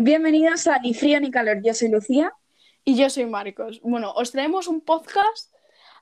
Bienvenidos 0.00 0.68
a 0.68 0.78
Ni 0.78 0.94
Frío 0.94 1.18
ni 1.18 1.28
Calor. 1.28 1.60
Yo 1.60 1.74
soy 1.74 1.88
Lucía. 1.88 2.32
Y 2.84 2.96
yo 2.96 3.10
soy 3.10 3.26
Marcos. 3.26 3.80
Bueno, 3.82 4.12
os 4.12 4.30
traemos 4.30 4.68
un 4.68 4.80
podcast 4.80 5.52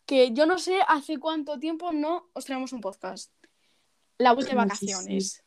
que 0.04 0.34
yo 0.34 0.44
no 0.44 0.58
sé 0.58 0.80
hace 0.86 1.16
cuánto 1.16 1.58
tiempo 1.58 1.94
no 1.94 2.28
os 2.34 2.44
traemos 2.44 2.74
un 2.74 2.82
podcast. 2.82 3.32
La 4.18 4.32
vuelta 4.32 4.50
de 4.50 4.58
vacaciones. 4.58 5.42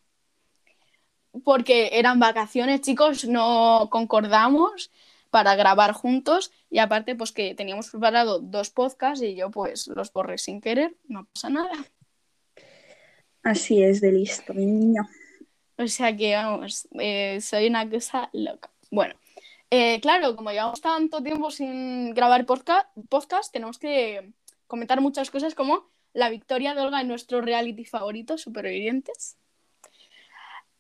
Porque 1.44 1.92
eran 1.94 2.20
vacaciones, 2.20 2.82
chicos, 2.82 3.26
no 3.26 3.88
concordamos 3.92 4.90
para 5.30 5.54
grabar 5.56 5.94
juntos 5.94 6.52
y 6.72 6.80
aparte 6.80 7.14
pues 7.14 7.32
que 7.32 7.54
teníamos 7.54 7.92
preparado 7.92 8.40
dos 8.40 8.72
podcasts 8.72 9.24
y 9.24 9.36
yo 9.36 9.52
pues 9.52 9.86
los 9.90 10.12
borré 10.12 10.40
sin 10.40 10.60
querer, 10.60 10.98
no 11.08 11.28
pasa 11.32 11.52
nada. 11.52 11.86
Así 13.44 13.84
es 13.84 14.02
de 14.02 14.12
listo, 14.12 14.56
mi 14.56 14.66
niño. 14.66 15.08
O 15.80 15.88
sea 15.88 16.14
que 16.16 16.36
vamos, 16.36 16.90
eh, 17.00 17.40
soy 17.40 17.68
una 17.68 17.90
cosa 17.90 18.30
loca. 18.34 18.70
Bueno, 18.92 19.16
eh, 19.72 20.02
claro, 20.02 20.36
como 20.36 20.52
llevamos 20.52 20.82
tanto 20.82 21.24
tiempo 21.24 21.52
sin 21.52 22.14
grabar 22.14 22.46
podcast, 22.46 22.86
podcast, 23.08 23.54
tenemos 23.54 23.80
que 23.80 24.34
comentar 24.68 25.00
muchas 25.00 25.32
cosas 25.32 25.56
como 25.56 25.90
la 26.12 26.30
victoria 26.30 26.76
de 26.76 26.82
Olga 26.82 27.00
en 27.00 27.08
nuestro 27.08 27.40
reality 27.40 27.86
favorito, 27.86 28.38
Supervivientes. 28.38 29.38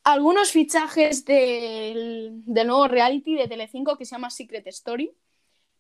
Algunos 0.04 0.52
fichajes 0.52 1.24
del, 1.24 2.32
del 2.46 2.68
nuevo 2.68 2.90
reality 2.90 3.36
de 3.36 3.48
Telecinco 3.48 3.98
que 3.98 4.04
se 4.04 4.16
llama 4.16 4.30
Secret 4.30 4.68
Story, 4.68 5.14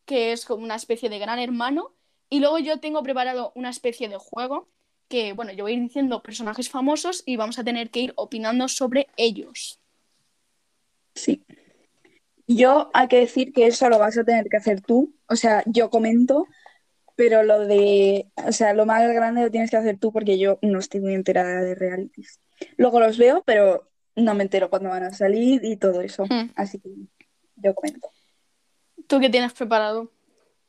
que 0.05 0.31
es 0.31 0.45
como 0.45 0.63
una 0.63 0.75
especie 0.75 1.09
de 1.09 1.19
gran 1.19 1.39
hermano. 1.39 1.93
Y 2.29 2.39
luego 2.39 2.57
yo 2.59 2.79
tengo 2.79 3.03
preparado 3.03 3.51
una 3.55 3.69
especie 3.69 4.07
de 4.07 4.17
juego 4.17 4.69
que, 5.09 5.33
bueno, 5.33 5.51
yo 5.51 5.65
voy 5.65 5.73
a 5.73 5.75
ir 5.75 5.81
diciendo 5.81 6.23
personajes 6.23 6.69
famosos 6.69 7.23
y 7.25 7.35
vamos 7.35 7.59
a 7.59 7.63
tener 7.63 7.89
que 7.89 7.99
ir 7.99 8.13
opinando 8.15 8.67
sobre 8.67 9.07
ellos. 9.17 9.81
Sí. 11.15 11.43
Yo 12.47 12.89
hay 12.93 13.07
que 13.07 13.19
decir 13.19 13.51
que 13.51 13.67
eso 13.67 13.89
lo 13.89 13.99
vas 13.99 14.17
a 14.17 14.23
tener 14.23 14.47
que 14.49 14.57
hacer 14.57 14.81
tú. 14.81 15.13
O 15.27 15.35
sea, 15.35 15.63
yo 15.65 15.89
comento, 15.89 16.45
pero 17.15 17.43
lo 17.43 17.59
de, 17.65 18.27
o 18.45 18.51
sea, 18.51 18.73
lo 18.73 18.85
más 18.85 19.01
grande 19.11 19.41
lo 19.41 19.51
tienes 19.51 19.69
que 19.69 19.77
hacer 19.77 19.97
tú 19.97 20.11
porque 20.11 20.39
yo 20.39 20.57
no 20.61 20.79
estoy 20.79 21.01
muy 21.01 21.13
enterada 21.13 21.61
de 21.61 21.75
realities. 21.75 22.39
Luego 22.77 22.99
los 22.99 23.17
veo, 23.17 23.43
pero 23.45 23.89
no 24.15 24.35
me 24.35 24.43
entero 24.43 24.69
cuándo 24.69 24.89
van 24.89 25.03
a 25.03 25.13
salir 25.13 25.63
y 25.63 25.75
todo 25.77 26.01
eso. 26.01 26.25
Hmm. 26.25 26.51
Así 26.55 26.79
que 26.79 26.89
yo 27.57 27.75
comento. 27.75 28.11
¿Tú 29.07 29.19
qué 29.19 29.29
tienes 29.29 29.53
preparado? 29.53 30.11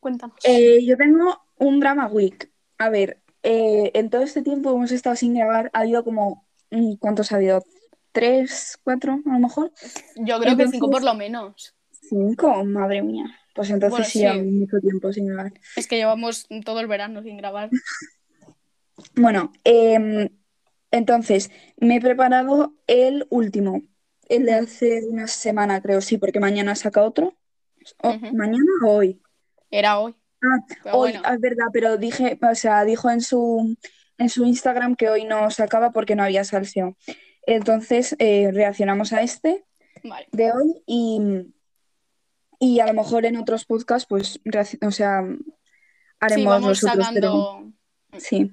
Cuéntanos. 0.01 0.37
Eh, 0.45 0.85
yo 0.85 0.97
tengo 0.97 1.43
un 1.59 1.79
drama 1.79 2.07
week. 2.09 2.51
A 2.79 2.89
ver, 2.89 3.21
eh, 3.43 3.91
en 3.95 4.11
todo 4.11 4.23
este 4.23 4.43
tiempo 4.43 4.71
hemos 4.71 4.93
estado 4.93 5.17
sin 5.17 5.35
grabar. 5.35 5.71
Ha 5.73 5.81
habido 5.81 6.05
como, 6.05 6.47
mm, 6.71 6.95
¿cuántos 6.97 7.33
ha 7.33 7.37
habido? 7.37 7.65
¿Tres, 8.13 8.79
cuatro, 8.83 9.21
a 9.25 9.33
lo 9.33 9.39
mejor? 9.39 9.73
yo 10.17 10.41
creo 10.41 10.57
que 10.57 10.69
cinco 10.69 10.91
por 10.91 11.03
lo 11.03 11.15
menos. 11.15 11.75
¿Cinco? 11.93 12.65
Madre 12.65 13.03
mía. 13.03 13.25
Pues 13.55 13.71
entonces 13.71 13.91
Bueno, 13.91 14.05
sí, 14.07 14.21
sí. 14.21 14.51
mucho 14.51 14.79
tiempo 14.81 15.13
sin 15.13 15.27
grabar. 15.27 15.53
Es 15.77 15.87
que 15.87 15.97
llevamos 15.97 16.49
todo 16.65 16.81
el 16.81 16.87
verano 16.87 17.23
sin 17.23 17.37
grabar. 17.37 17.71
Bueno, 19.15 19.51
em, 19.65 20.29
entonces 20.91 21.51
me 21.79 21.97
he 21.97 22.01
preparado 22.03 22.75
el 22.87 23.27
último, 23.31 23.83
el 24.29 24.45
de 24.45 24.53
hace 24.53 25.07
una 25.09 25.27
semana, 25.27 25.81
creo, 25.81 26.03
sí, 26.03 26.19
porque 26.19 26.39
mañana 26.39 26.75
saca 26.75 27.03
otro. 27.03 27.35
O-. 28.03 28.19
¿Mañana 28.33 28.65
o 28.85 28.91
hoy? 28.91 29.23
Era 29.71 29.99
hoy. 29.99 30.15
Ah, 30.43 30.93
hoy, 30.93 31.13
bueno. 31.13 31.23
ah, 31.25 31.35
es 31.35 31.41
verdad, 31.41 31.67
pero 31.73 31.97
dije, 31.97 32.39
o 32.43 32.55
sea, 32.55 32.85
dijo 32.85 33.11
en 33.11 33.21
su, 33.21 33.77
en 34.19 34.29
su 34.29 34.45
Instagram 34.45 34.97
que 34.97 35.09
hoy 35.11 35.25
no 35.25 35.51
sacaba 35.51 35.93
porque 35.93 36.17
no 36.17 36.23
había 36.23 36.45
salseo. 36.45 36.97
Entonces 37.47 38.17
eh, 38.19 38.51
reaccionamos 38.53 39.13
a 39.13 39.23
este 39.23 39.65
Vale. 40.05 40.27
de 40.33 40.53
hoy 40.53 40.83
y, 40.87 41.21
y 42.59 42.81
a 42.81 42.87
lo 42.87 42.95
mejor 42.95 43.27
en 43.27 43.37
otros 43.37 43.65
podcasts, 43.65 44.07
pues, 44.09 44.41
o 44.83 44.91
sea, 44.91 45.23
Sí, 45.25 45.45
haremos 46.21 46.53
vamos 46.53 46.69
los 46.83 46.85
otros, 46.85 47.09
pero 47.15 47.31
sacando. 47.33 47.73
sí. 48.19 48.53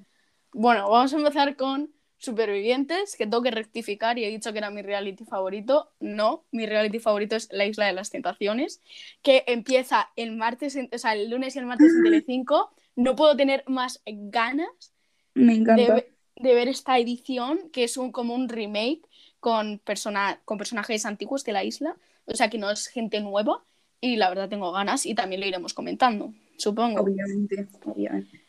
Bueno, 0.53 0.89
vamos 0.89 1.13
a 1.13 1.17
empezar 1.17 1.55
con 1.57 1.91
Supervivientes, 2.19 3.15
que 3.15 3.25
tengo 3.25 3.43
que 3.43 3.51
rectificar 3.51 4.17
y 4.17 4.25
he 4.25 4.29
dicho 4.29 4.51
que 4.51 4.57
era 4.59 4.69
mi 4.71 4.81
reality 4.81 5.23
favorito. 5.25 5.91
No, 5.99 6.43
mi 6.51 6.65
reality 6.65 6.99
favorito 6.99 7.35
es 7.35 7.47
La 7.51 7.65
Isla 7.65 7.85
de 7.85 7.93
las 7.93 8.09
Tentaciones, 8.09 8.81
que 9.21 9.43
empieza 9.47 10.09
el 10.15 10.35
martes, 10.35 10.75
en- 10.75 10.89
o 10.91 10.97
sea, 10.97 11.13
el 11.13 11.29
lunes 11.29 11.55
y 11.55 11.59
el 11.59 11.65
martes 11.65 11.93
en 11.95 12.03
Telecinco. 12.03 12.71
No 12.95 13.15
puedo 13.15 13.35
tener 13.37 13.63
más 13.67 14.01
ganas 14.05 14.93
Me 15.35 15.53
de, 15.53 15.59
encanta. 15.61 16.03
de 16.37 16.53
ver 16.55 16.67
esta 16.67 16.97
edición, 16.97 17.69
que 17.71 17.83
es 17.83 17.97
un, 17.97 18.11
como 18.11 18.33
un 18.33 18.49
remake 18.49 19.01
con, 19.39 19.79
persona, 19.79 20.39
con 20.45 20.57
personajes 20.57 21.05
antiguos 21.05 21.43
de 21.43 21.53
la 21.53 21.63
isla, 21.63 21.95
o 22.25 22.35
sea 22.35 22.49
que 22.49 22.57
no 22.57 22.69
es 22.71 22.87
gente 22.87 23.21
nueva, 23.21 23.63
y 24.01 24.15
la 24.15 24.29
verdad 24.29 24.49
tengo 24.49 24.71
ganas 24.71 25.05
y 25.05 25.15
también 25.15 25.41
lo 25.41 25.47
iremos 25.47 25.73
comentando, 25.73 26.33
supongo. 26.57 27.01
Obviamente, 27.01 27.67
obviamente. 27.85 28.41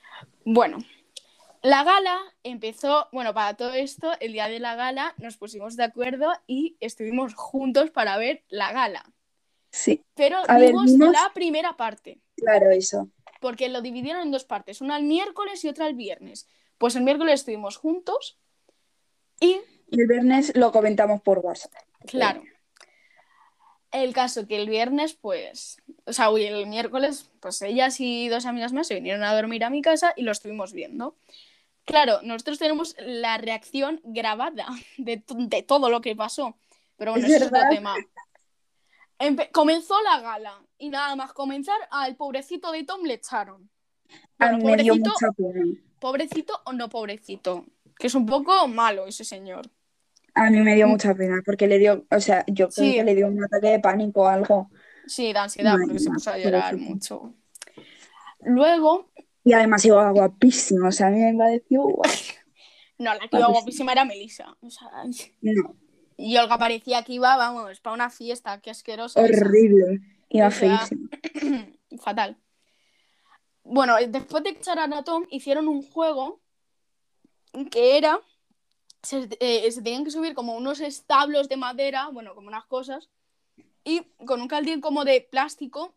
Bueno, 0.45 0.79
la 1.63 1.85
gala 1.85 2.19
empezó, 2.43 3.09
bueno, 3.13 3.35
para 3.35 3.55
todo 3.57 3.73
esto, 3.75 4.13
el 4.21 4.33
día 4.33 4.49
de 4.49 4.61
la 4.61 4.75
gala 4.77 5.15
nos 5.19 5.37
pusimos 5.37 5.77
de 5.77 5.85
acuerdo 5.85 6.33
y 6.47 6.77
estuvimos 6.81 7.35
juntos 7.35 7.91
para 7.91 8.17
ver 8.17 8.45
la 8.49 8.73
gala. 8.73 9.05
Sí, 9.71 10.05
Pero 10.15 10.39
A 10.47 10.59
ver, 10.59 10.73
vimos 10.73 10.97
la 10.99 11.31
primera 11.35 11.77
parte, 11.77 12.21
claro, 12.37 12.71
eso. 12.71 13.11
porque 13.41 13.69
lo 13.69 13.83
dividieron 13.83 14.23
en 14.23 14.31
dos 14.33 14.45
partes, 14.45 14.81
una 14.81 14.97
el 14.97 15.05
miércoles 15.05 15.65
y 15.65 15.69
otra 15.69 15.87
el 15.87 15.95
viernes. 15.95 16.47
Pues 16.79 16.97
el 16.97 17.03
miércoles 17.05 17.41
estuvimos 17.41 17.77
juntos 17.77 18.39
y, 19.41 19.61
Y 19.91 20.01
el 20.01 20.07
viernes 20.07 20.53
lo 20.57 20.73
comentamos 20.73 21.21
por 21.23 21.41
WhatsApp. 21.41 21.73
claro, 22.07 22.43
el 23.91 24.13
caso 24.13 24.47
que 24.47 24.57
el 24.61 24.69
viernes, 24.69 25.15
pues, 25.15 25.79
o 26.05 26.13
sea, 26.13 26.31
uy, 26.31 26.45
el 26.45 26.67
miércoles, 26.67 27.31
pues 27.41 27.63
ellas 27.63 28.01
y 28.01 28.29
dos 28.29 28.45
amigas 28.47 28.73
más 28.73 28.87
se 28.87 28.95
vinieron 28.95 29.25
a 29.25 29.35
dormir 29.35 29.65
a 29.65 29.71
mi 29.71 29.81
casa 29.83 30.13
y 30.17 30.23
lo 30.23 30.33
estuvimos 30.33 30.73
viendo. 30.73 31.17
Claro, 31.89 32.21
nosotros 32.23 32.59
tenemos 32.59 32.95
la 33.01 33.39
reacción 33.39 34.01
grabada 34.05 34.67
de, 34.99 35.23
de 35.27 35.63
todo 35.63 35.91
lo 35.91 36.01
que 36.01 36.15
pasó, 36.15 36.57
pero 36.97 37.13
bueno, 37.13 37.27
Es 37.27 37.33
ese 37.35 37.45
es 37.47 37.51
otro 37.51 37.63
tema. 37.71 37.95
Empe- 39.19 39.51
comenzó 39.51 40.01
la 40.03 40.21
gala 40.21 40.63
y 40.79 40.91
nada 40.91 41.17
más 41.17 41.33
comenzar 41.33 41.77
al 41.91 42.15
pobrecito 42.15 42.71
de 42.71 42.85
Tom 42.85 43.03
le 43.05 43.15
echaron. 43.15 43.69
Bueno, 44.39 44.59
pobrecito, 44.61 45.11
mucha 45.11 45.33
pena. 45.33 45.65
pobrecito 45.99 46.61
o 46.67 46.73
no 46.73 46.89
pobrecito, 46.89 47.67
que 47.99 48.07
es 48.07 48.15
un 48.15 48.27
poco 48.27 48.69
malo 48.69 49.07
ese 49.07 49.25
señor. 49.25 49.69
A 50.35 50.51
mí 50.51 50.61
me 50.61 50.77
dio 50.77 50.87
mucha 50.87 51.15
pena 51.15 51.43
porque 51.45 51.67
le 51.67 51.79
dio, 51.79 52.07
o 52.11 52.21
sea, 52.21 52.45
yo 52.47 52.69
creo 52.69 52.87
Mm. 52.87 52.91
Sí. 52.91 52.95
que 52.95 53.05
le 53.05 53.15
dio 53.17 53.27
un 53.27 53.43
ataque 53.43 53.67
de 53.69 53.81
pánico 53.81 54.23
o 54.23 54.29
algo. 54.29 54.71
Sí, 55.07 55.33
de 55.33 55.39
ansiedad, 55.39 55.75
porque 55.83 55.99
se 55.99 56.11
puso 56.11 56.31
a 56.31 56.39
llorar 56.39 56.71
pobrecito. 56.77 56.91
mucho. 57.25 57.35
Luego, 58.41 59.08
Y 59.49 59.55
además 59.55 59.83
iba 59.87 60.11
guapísimo, 60.11 60.89
o 60.89 60.93
sea, 60.93 61.07
a 61.07 61.11
mí 61.11 61.21
me 61.21 61.35
pareció 61.39 61.83
guau. 61.85 62.11
no, 62.99 63.15
la 63.15 63.21
que 63.21 63.29
iba 63.39 63.47
pues 63.47 63.59
guapísima 63.59 63.93
era 63.93 64.05
Melissa. 64.05 64.55
O 64.61 64.69
sea, 64.71 64.91
No, 65.41 65.75
y 66.19 66.37
Olga 66.37 66.59
parecía 66.59 67.03
que 67.03 67.15
iba, 67.15 67.35
vamos, 67.35 67.81
para 67.81 67.95
una 67.95 68.11
fiesta, 68.11 68.61
qué 68.61 68.69
asquerosa. 68.69 69.19
horrible. 69.19 70.01
Iba 70.29 70.49
O 70.49 70.51
sea, 70.51 70.79
feísimo. 70.81 71.09
Fatal. 71.99 72.37
Bueno, 73.65 73.95
después 74.07 74.43
de 74.43 74.51
echar 74.51 74.79
a 74.79 75.03
Tom, 75.03 75.25
hicieron 75.31 75.67
un 75.67 75.83
juego 75.83 76.43
que 77.71 77.97
era. 77.97 78.21
Se, 79.03 79.29
eh, 79.41 79.73
se 79.73 79.81
tenían 79.81 80.05
que 80.05 80.11
subir 80.11 80.35
como 80.35 80.57
unos 80.57 80.81
establos 80.81 81.49
de 81.49 81.57
madera, 81.57 82.09
bueno, 82.13 82.35
como 82.35 82.49
unas 82.49 82.67
cosas, 82.67 83.09
y 83.83 84.03
con 84.27 84.43
un 84.43 84.49
caldín 84.49 84.83
como 84.83 85.07
de 85.07 85.23
plástico 85.23 85.95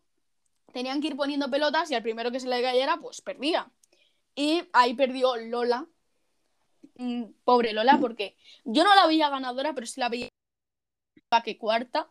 tenían 0.72 1.00
que 1.00 1.08
ir 1.08 1.16
poniendo 1.16 1.50
pelotas 1.50 1.90
y 1.90 1.94
al 1.94 2.02
primero 2.02 2.30
que 2.30 2.40
se 2.40 2.48
le 2.48 2.62
cayera, 2.62 2.96
pues 2.98 3.20
perdía. 3.20 3.70
Y 4.34 4.62
ahí 4.72 4.94
perdió 4.94 5.36
Lola. 5.36 5.86
Mm, 6.96 7.24
Pobre 7.44 7.72
Lola, 7.72 7.98
porque 8.00 8.36
yo 8.64 8.84
no 8.84 8.94
la 8.94 9.06
veía 9.06 9.28
ganadora, 9.28 9.72
pero 9.74 9.86
sí 9.86 10.00
la 10.00 10.08
veía 10.08 10.28
que 11.44 11.56
cuarta. 11.58 12.08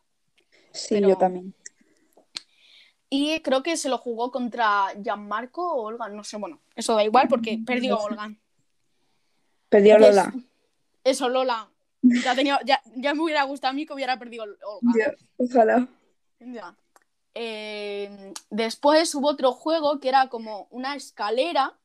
Sí, 0.71 0.95
pero- 0.95 1.09
yo 1.09 1.17
también. 1.17 1.53
Y 3.13 3.39
creo 3.41 3.61
que 3.61 3.75
se 3.75 3.89
lo 3.89 3.97
jugó 3.97 4.31
contra 4.31 4.87
Gianmarco 5.03 5.67
o 5.73 5.81
Olga, 5.83 6.07
no 6.07 6.23
sé, 6.23 6.37
bueno, 6.37 6.61
eso 6.75 6.95
da 6.95 7.03
igual 7.03 7.27
porque 7.27 7.59
perdió 7.65 7.95
No 7.95 7.97
sé. 7.99 8.05
Olga. 8.05 8.33
Perdió 9.67 9.97
Que 9.97 10.03
es- 10.03 10.15
Lola. 10.15 10.33
Eso, 11.03 11.29
Lola. 11.29 11.69
Ya, 12.01 12.33
tenía, 12.35 12.59
ya, 12.65 12.81
ya 12.95 13.13
me 13.13 13.21
hubiera 13.21 13.43
gustado 13.43 13.71
a 13.71 13.73
mí 13.73 13.85
que 13.85 13.93
hubiera 13.93 14.17
perdido 14.17 14.43
Olga. 14.45 14.93
Ya, 14.97 15.13
ojalá. 15.37 15.87
Ya. 16.39 16.75
Eh, 17.33 18.09
después 18.61 19.13
hubo 19.15 19.29
otro 19.29 19.51
juego 19.51 19.99
que 19.99 20.09
era 20.09 20.29
como 20.29 20.67
una 20.71 20.95
escalera 20.95 21.77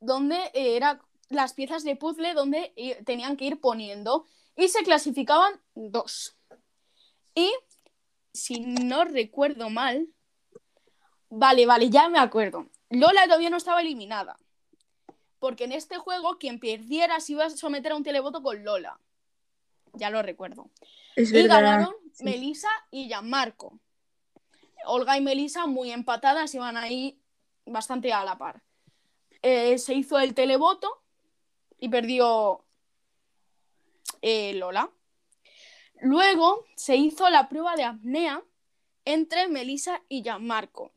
donde 0.00 0.36
eh, 0.54 0.76
era 0.76 1.00
las 1.28 1.54
piezas 1.54 1.84
de 1.84 1.96
puzzle 1.96 2.34
donde 2.34 2.72
eh, 2.76 3.02
tenían 3.04 3.36
que 3.36 3.46
ir 3.46 3.60
poniendo 3.60 4.26
y 4.56 4.68
se 4.68 4.82
clasificaban 4.82 5.60
dos. 5.74 6.36
Y 7.34 7.52
si 8.32 8.60
no 8.60 9.04
recuerdo 9.04 9.70
mal, 9.70 10.08
vale, 11.28 11.66
vale, 11.66 11.90
ya 11.90 12.08
me 12.08 12.18
acuerdo. 12.18 12.68
Lola 12.90 13.24
todavía 13.24 13.50
no 13.50 13.56
estaba 13.56 13.80
eliminada. 13.80 14.36
Porque 15.38 15.64
en 15.64 15.72
este 15.72 15.98
juego 15.98 16.38
quien 16.38 16.58
perdiera 16.58 17.20
se 17.20 17.32
iba 17.32 17.44
a 17.44 17.50
someter 17.50 17.92
a 17.92 17.96
un 17.96 18.02
televoto 18.04 18.42
con 18.42 18.64
Lola. 18.64 18.98
Ya 19.92 20.10
lo 20.10 20.22
recuerdo. 20.22 20.70
Es 21.16 21.30
Y 21.30 21.32
verdad. 21.32 21.62
ganaron 21.62 21.94
sí. 22.12 22.24
Melissa 22.24 22.70
y 22.90 23.08
Gianmarco. 23.08 23.78
Olga 24.86 25.16
y 25.16 25.20
Melissa 25.20 25.66
muy 25.66 25.90
empatadas, 25.90 26.54
iban 26.54 26.76
ahí 26.76 27.20
bastante 27.66 28.12
a 28.12 28.24
la 28.24 28.38
par. 28.38 28.62
Eh, 29.42 29.78
se 29.78 29.94
hizo 29.94 30.18
el 30.18 30.34
televoto 30.34 31.02
y 31.78 31.88
perdió 31.88 32.64
eh, 34.22 34.54
Lola. 34.54 34.90
Luego 36.00 36.64
se 36.76 36.96
hizo 36.96 37.28
la 37.30 37.48
prueba 37.48 37.76
de 37.76 37.84
apnea 37.84 38.42
entre 39.04 39.48
Melissa 39.48 40.02
y 40.08 40.22
Gianmarco. 40.22 40.92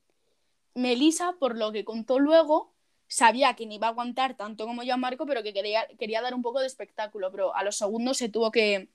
Melissa, 0.76 1.34
por 1.40 1.58
lo 1.58 1.72
que 1.72 1.84
contó 1.84 2.20
luego, 2.20 2.74
sabía 3.08 3.56
que 3.56 3.66
no 3.66 3.74
iba 3.74 3.88
a 3.88 3.90
aguantar 3.90 4.38
tanto 4.38 4.66
como 4.66 4.84
Gianmarco, 4.84 5.26
pero 5.26 5.44
que 5.44 5.54
quería, 5.54 5.88
quería 6.00 6.22
dar 6.22 6.34
un 6.34 6.42
poco 6.42 6.60
de 6.60 6.68
espectáculo. 6.68 7.32
Pero 7.32 7.56
a 7.56 7.64
los 7.64 7.78
segundos 7.78 8.18
se 8.18 8.30
tuvo 8.30 8.52
que 8.52 8.90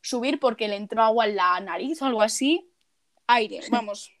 subir 0.00 0.38
porque 0.38 0.68
le 0.68 0.76
entró 0.76 1.02
agua 1.02 1.26
en 1.26 1.36
la 1.36 1.60
nariz 1.60 2.00
o 2.00 2.06
algo 2.06 2.22
así. 2.22 2.70
Aire, 3.26 3.60
vamos, 3.70 4.12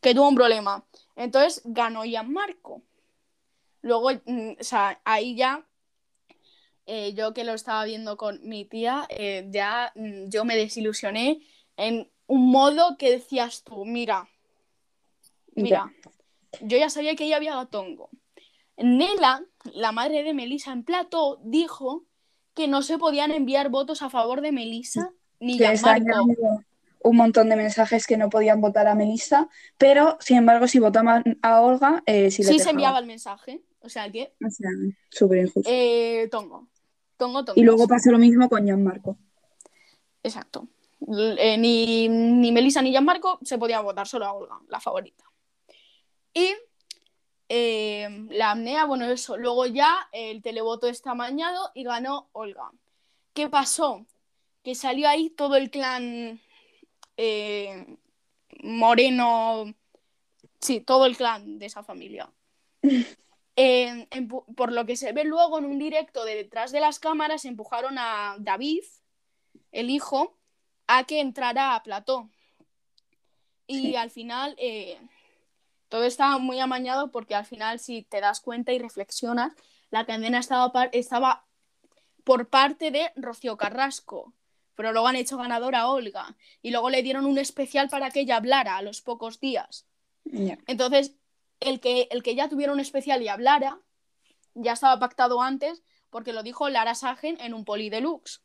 que 0.00 0.14
tuvo 0.14 0.28
un 0.28 0.34
problema. 0.34 0.84
Entonces 1.16 1.62
ganó 1.64 2.04
Gianmarco. 2.04 2.82
Luego, 3.82 4.10
mm, 4.12 4.52
o 4.60 4.64
sea, 4.64 5.00
ahí 5.04 5.36
ya, 5.36 5.66
eh, 6.86 7.14
yo 7.14 7.32
que 7.32 7.44
lo 7.44 7.54
estaba 7.54 7.84
viendo 7.84 8.16
con 8.16 8.40
mi 8.42 8.64
tía, 8.64 9.06
eh, 9.08 9.46
ya 9.50 9.92
mm, 9.94 10.28
yo 10.28 10.44
me 10.44 10.56
desilusioné 10.56 11.40
en 11.76 12.10
un 12.26 12.50
modo 12.50 12.96
que 12.96 13.10
decías 13.10 13.64
tú, 13.64 13.84
mira, 13.84 14.28
mira, 15.54 15.92
yo 16.60 16.78
ya 16.78 16.90
sabía 16.90 17.16
que 17.16 17.24
ella 17.24 17.36
había 17.36 17.56
gatongo. 17.56 18.10
Nela, 18.76 19.44
la 19.74 19.92
madre 19.92 20.22
de 20.22 20.32
Melissa 20.32 20.72
en 20.72 20.84
plato, 20.84 21.40
dijo 21.42 22.04
que 22.54 22.68
no 22.68 22.82
se 22.82 22.98
podían 22.98 23.30
enviar 23.30 23.68
votos 23.68 24.02
a 24.02 24.10
favor 24.10 24.40
de 24.40 24.52
Melissa 24.52 25.12
ni 25.38 25.58
Gianmarco. 25.58 26.28
Un 27.02 27.16
montón 27.16 27.48
de 27.48 27.56
mensajes 27.56 28.06
que 28.06 28.16
no 28.16 28.28
podían 28.30 28.60
votar 28.60 28.86
a 28.86 28.94
Melissa, 28.94 29.48
pero 29.78 30.16
sin 30.20 30.36
embargo, 30.38 30.68
si 30.68 30.78
votaban 30.78 31.38
a 31.42 31.60
Olga, 31.62 32.02
eh, 32.06 32.30
sí, 32.30 32.42
Sí 32.44 32.58
se 32.58 32.70
enviaba 32.70 32.98
el 32.98 33.06
mensaje. 33.06 33.62
O 33.80 33.88
sea 33.88 34.10
que, 34.10 34.34
O 34.46 34.50
sea, 34.50 34.68
súper 35.10 35.38
injusto. 35.38 35.68
eh, 35.72 36.28
tongo. 36.30 36.68
Tongo, 37.16 37.44
tongo. 37.44 37.60
y 37.60 37.64
luego 37.64 37.86
pasó 37.88 38.10
lo 38.10 38.18
mismo 38.18 38.48
con 38.48 38.64
Gianmarco. 38.64 39.16
Exacto. 40.22 40.68
Eh, 41.38 41.56
ni, 41.58 42.08
ni 42.08 42.52
Melissa 42.52 42.82
ni 42.82 42.90
Gianmarco 42.90 43.38
se 43.42 43.56
podía 43.58 43.80
votar, 43.80 44.06
solo 44.06 44.26
a 44.26 44.32
Olga, 44.32 44.58
la 44.68 44.80
favorita. 44.80 45.24
Y 46.34 46.54
eh, 47.48 48.26
la 48.30 48.52
apnea, 48.52 48.84
bueno, 48.84 49.06
eso. 49.06 49.36
Luego 49.36 49.66
ya 49.66 50.08
el 50.12 50.42
televoto 50.42 50.86
está 50.86 51.12
amañado 51.12 51.70
y 51.74 51.84
ganó 51.84 52.28
Olga. 52.32 52.70
¿Qué 53.32 53.48
pasó? 53.48 54.06
Que 54.62 54.74
salió 54.74 55.08
ahí 55.08 55.30
todo 55.30 55.56
el 55.56 55.70
clan 55.70 56.40
eh, 57.16 57.96
moreno. 58.62 59.74
Sí, 60.60 60.80
todo 60.80 61.06
el 61.06 61.16
clan 61.16 61.58
de 61.58 61.66
esa 61.66 61.82
familia. 61.82 62.30
Eh, 63.56 64.08
empu- 64.10 64.44
por 64.54 64.72
lo 64.72 64.86
que 64.86 64.96
se 64.96 65.12
ve 65.12 65.24
luego 65.24 65.58
en 65.58 65.66
un 65.66 65.78
directo 65.78 66.24
de 66.24 66.34
detrás 66.34 66.72
de 66.72 66.80
las 66.80 66.98
cámaras, 66.98 67.44
empujaron 67.44 67.98
a 67.98 68.36
David, 68.38 68.84
el 69.70 69.90
hijo, 69.90 70.38
a 70.86 71.04
que 71.04 71.20
entrara 71.20 71.74
a 71.74 71.82
plató. 71.82 72.30
Y 73.66 73.78
Sí. 73.90 73.96
al 73.96 74.10
final 74.10 74.54
eh, 74.56 74.98
todo 75.90 76.04
estaba 76.04 76.38
muy 76.38 76.58
amañado 76.58 77.10
porque 77.10 77.34
al 77.34 77.44
final 77.44 77.80
si 77.80 78.02
te 78.02 78.20
das 78.22 78.40
cuenta 78.40 78.72
y 78.72 78.78
reflexionas, 78.78 79.52
la 79.90 80.06
cadena 80.06 80.38
estaba, 80.38 80.84
estaba 80.92 81.44
por 82.24 82.48
parte 82.48 82.90
de 82.90 83.12
Rocío 83.16 83.58
Carrasco, 83.58 84.32
pero 84.80 84.92
luego 84.92 85.08
han 85.08 85.16
hecho 85.16 85.36
ganadora 85.36 85.80
a 85.80 85.90
Olga 85.90 86.34
y 86.62 86.70
luego 86.70 86.88
le 86.88 87.02
dieron 87.02 87.26
un 87.26 87.36
especial 87.36 87.90
para 87.90 88.10
que 88.10 88.20
ella 88.20 88.36
hablara 88.36 88.78
a 88.78 88.82
los 88.82 89.02
pocos 89.02 89.38
días. 89.38 89.86
Entonces, 90.66 91.16
el 91.60 91.80
que, 91.80 92.08
el 92.10 92.22
que 92.22 92.34
ya 92.34 92.48
tuviera 92.48 92.72
un 92.72 92.80
especial 92.80 93.20
y 93.20 93.28
hablara, 93.28 93.78
ya 94.54 94.72
estaba 94.72 94.98
pactado 94.98 95.42
antes, 95.42 95.82
porque 96.08 96.32
lo 96.32 96.42
dijo 96.42 96.70
Lara 96.70 96.94
Sagen 96.94 97.36
en 97.42 97.52
un 97.52 97.66
poli 97.66 97.90
deluxe. 97.90 98.40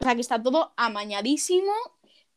O 0.00 0.04
sea 0.06 0.16
que 0.16 0.22
está 0.22 0.42
todo 0.42 0.74
amañadísimo. 0.76 1.72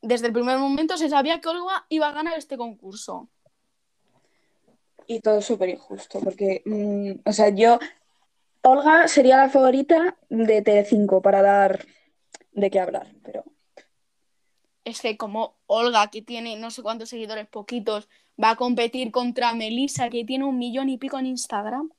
Desde 0.04 0.28
el 0.28 0.34
primer 0.34 0.60
momento 0.60 0.96
se 0.96 1.10
sabía 1.10 1.42
que 1.42 1.50
Olga 1.50 1.88
iba 1.90 2.10
a 2.10 2.14
ganar 2.14 2.38
este 2.38 2.56
concurso. 2.56 3.32
Y 5.08 5.22
todo 5.22 5.42
súper 5.42 5.70
injusto, 5.70 6.20
porque, 6.20 6.62
mm, 6.68 7.28
o 7.28 7.34
sea, 7.34 7.50
yo, 7.50 7.80
Olga 8.62 9.08
sería 9.08 9.38
la 9.38 9.50
favorita 9.50 10.20
de 10.30 10.62
Telecinco 10.62 11.20
para 11.24 11.42
dar 11.42 11.84
de 12.60 12.70
qué 12.70 12.80
hablar, 12.80 13.14
pero 13.24 13.44
Es 14.84 15.02
que 15.02 15.18
como 15.18 15.58
Olga, 15.68 16.10
que 16.10 16.22
tiene 16.22 16.58
no 16.58 16.72
sé 16.72 16.82
cuántos 16.82 17.10
seguidores, 17.10 17.48
poquitos, 17.48 18.08
va 18.42 18.52
a 18.52 18.56
competir 18.56 19.12
contra 19.12 19.54
Melissa, 19.54 20.10
que 20.10 20.26
tiene 20.26 20.46
un 20.46 20.58
millón 20.58 20.90
y 20.90 20.98
pico 20.98 21.20
en 21.20 21.28
Instagram. 21.28 21.92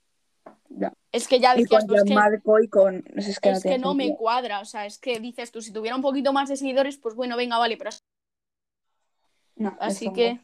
ya. 0.69 0.93
Es 1.13 1.29
que 1.29 1.41
ya 1.41 1.55
Y 1.57 1.63
decías 1.63 1.85
con 1.87 1.97
es 1.97 2.03
que, 2.03 2.09
Gianmarco 2.09 2.61
y 2.61 2.69
con... 2.69 3.05
Es 3.17 3.41
que 3.41 3.51
no 3.51 3.57
es 3.57 3.63
que 3.63 3.79
no 3.79 3.95
me 3.95 4.17
cuadra. 4.17 4.61
O 4.61 4.65
sea, 4.65 4.87
es 4.87 4.99
que 4.99 5.21
dices 5.21 5.51
tú, 5.51 5.61
si 5.61 5.73
tuviera 5.73 5.97
un 5.97 6.03
poquito 6.03 6.33
más 6.33 6.49
de 6.49 6.57
seguidores, 6.57 6.97
pues 6.99 7.15
bueno, 7.15 7.37
venga, 7.37 7.59
vale, 7.59 7.77
pero 7.77 7.91
No, 9.57 9.77
Así 9.81 10.13
que 10.13 10.41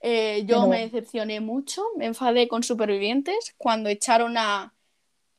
eh, 0.00 0.40
yo 0.46 0.56
Pero 0.56 0.66
me 0.68 0.80
decepcioné 0.80 1.40
mucho, 1.40 1.82
me 1.96 2.06
enfadé 2.06 2.48
con 2.48 2.62
Supervivientes 2.62 3.54
cuando 3.56 3.88
echaron 3.88 4.36
a, 4.36 4.74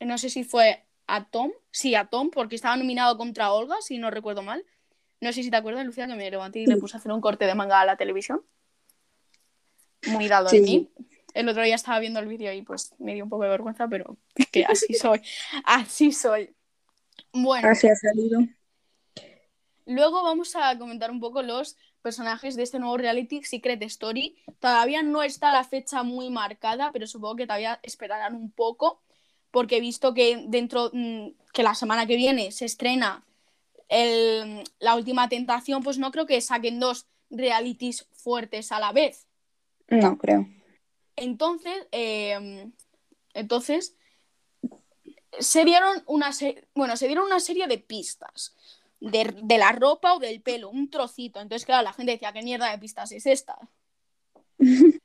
no 0.00 0.18
sé 0.18 0.30
si 0.30 0.44
fue 0.44 0.84
a 1.06 1.24
Tom, 1.24 1.52
sí, 1.78 1.94
a 1.94 2.06
Tom, 2.06 2.30
porque 2.30 2.56
estaba 2.56 2.76
nominado 2.76 3.16
contra 3.16 3.52
Olga, 3.52 3.76
si 3.80 3.98
no 3.98 4.10
recuerdo 4.10 4.42
mal. 4.42 4.64
No 5.20 5.32
sé 5.32 5.42
si 5.42 5.50
te 5.50 5.56
acuerdas, 5.56 5.84
Lucía, 5.86 6.06
que 6.06 6.14
me 6.14 6.30
levanté 6.30 6.60
y 6.60 6.66
le 6.66 6.76
puse 6.76 6.96
a 6.96 6.98
hacer 7.00 7.12
un 7.12 7.20
corte 7.20 7.44
de 7.46 7.54
manga 7.54 7.80
a 7.80 7.84
la 7.86 7.96
televisión. 7.96 8.42
Muy 10.06 10.28
dado 10.28 10.48
Sí, 10.48 10.56
en 10.58 10.64
sí. 10.66 10.90
mí. 10.96 11.06
El 11.34 11.48
otro 11.48 11.62
día 11.62 11.74
estaba 11.74 11.98
viendo 11.98 12.20
el 12.20 12.26
vídeo 12.26 12.52
y 12.52 12.62
pues 12.62 12.94
me 12.98 13.14
dio 13.14 13.24
un 13.24 13.30
poco 13.30 13.44
de 13.44 13.50
vergüenza, 13.50 13.88
pero 13.88 14.16
que 14.52 14.64
así 14.64 14.94
soy. 14.94 15.20
Así 15.64 16.12
soy. 16.12 16.54
Bueno, 17.32 17.68
Así 17.68 17.88
ha 17.88 17.94
salido. 17.96 18.40
Luego 19.86 20.22
vamos 20.22 20.54
a 20.54 20.76
comentar 20.78 21.10
un 21.10 21.20
poco 21.20 21.42
los 21.42 21.76
personajes 22.02 22.56
de 22.56 22.62
este 22.62 22.78
nuevo 22.78 22.96
reality 22.96 23.42
Secret 23.42 23.82
Story. 23.82 24.36
Todavía 24.60 25.02
no 25.02 25.22
está 25.22 25.52
la 25.52 25.64
fecha 25.64 26.02
muy 26.02 26.30
marcada, 26.30 26.90
pero 26.92 27.06
supongo 27.06 27.36
que 27.36 27.46
todavía 27.46 27.80
esperarán 27.82 28.34
un 28.34 28.50
poco, 28.50 29.02
porque 29.50 29.76
he 29.78 29.80
visto 29.80 30.14
que 30.14 30.44
dentro 30.48 30.90
mm, 30.92 31.28
que 31.52 31.62
la 31.62 31.74
semana 31.74 32.06
que 32.06 32.16
viene 32.16 32.52
se 32.52 32.64
estrena 32.64 33.24
el- 33.88 34.64
la 34.80 34.94
última 34.96 35.28
tentación, 35.28 35.82
pues 35.82 35.98
no 35.98 36.10
creo 36.10 36.26
que 36.26 36.40
saquen 36.40 36.78
dos 36.80 37.06
realities 37.30 38.06
fuertes 38.12 38.70
a 38.72 38.80
la 38.80 38.92
vez. 38.92 39.26
No, 39.88 40.18
creo. 40.18 40.46
Entonces, 41.16 41.86
eh, 41.92 42.70
entonces 43.34 43.96
se 45.38 45.64
dieron 45.64 46.02
una 46.06 46.32
se- 46.32 46.66
bueno, 46.74 46.96
se 46.96 47.06
dieron 47.06 47.24
una 47.26 47.40
serie 47.40 47.66
de 47.66 47.78
pistas 47.78 48.54
de, 49.00 49.34
de 49.42 49.58
la 49.58 49.72
ropa 49.72 50.14
o 50.14 50.18
del 50.18 50.40
pelo, 50.42 50.70
un 50.70 50.90
trocito. 50.90 51.40
Entonces, 51.40 51.64
claro, 51.64 51.82
la 51.84 51.92
gente 51.92 52.12
decía, 52.12 52.32
¿qué 52.32 52.42
mierda 52.42 52.70
de 52.70 52.78
pistas 52.78 53.12
es 53.12 53.26
esta? 53.26 53.56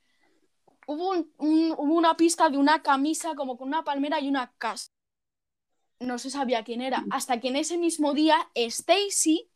hubo, 0.86 1.10
un- 1.10 1.32
un- 1.38 1.74
hubo 1.76 1.94
una 1.94 2.16
pista 2.16 2.48
de 2.48 2.58
una 2.58 2.82
camisa 2.82 3.34
como 3.34 3.56
con 3.56 3.68
una 3.68 3.84
palmera 3.84 4.20
y 4.20 4.28
una 4.28 4.52
casa. 4.58 4.90
No 6.00 6.18
se 6.18 6.30
sabía 6.30 6.64
quién 6.64 6.80
era. 6.82 7.04
Hasta 7.10 7.40
que 7.40 7.48
en 7.48 7.56
ese 7.56 7.78
mismo 7.78 8.14
día, 8.14 8.50
Stacy 8.54 9.48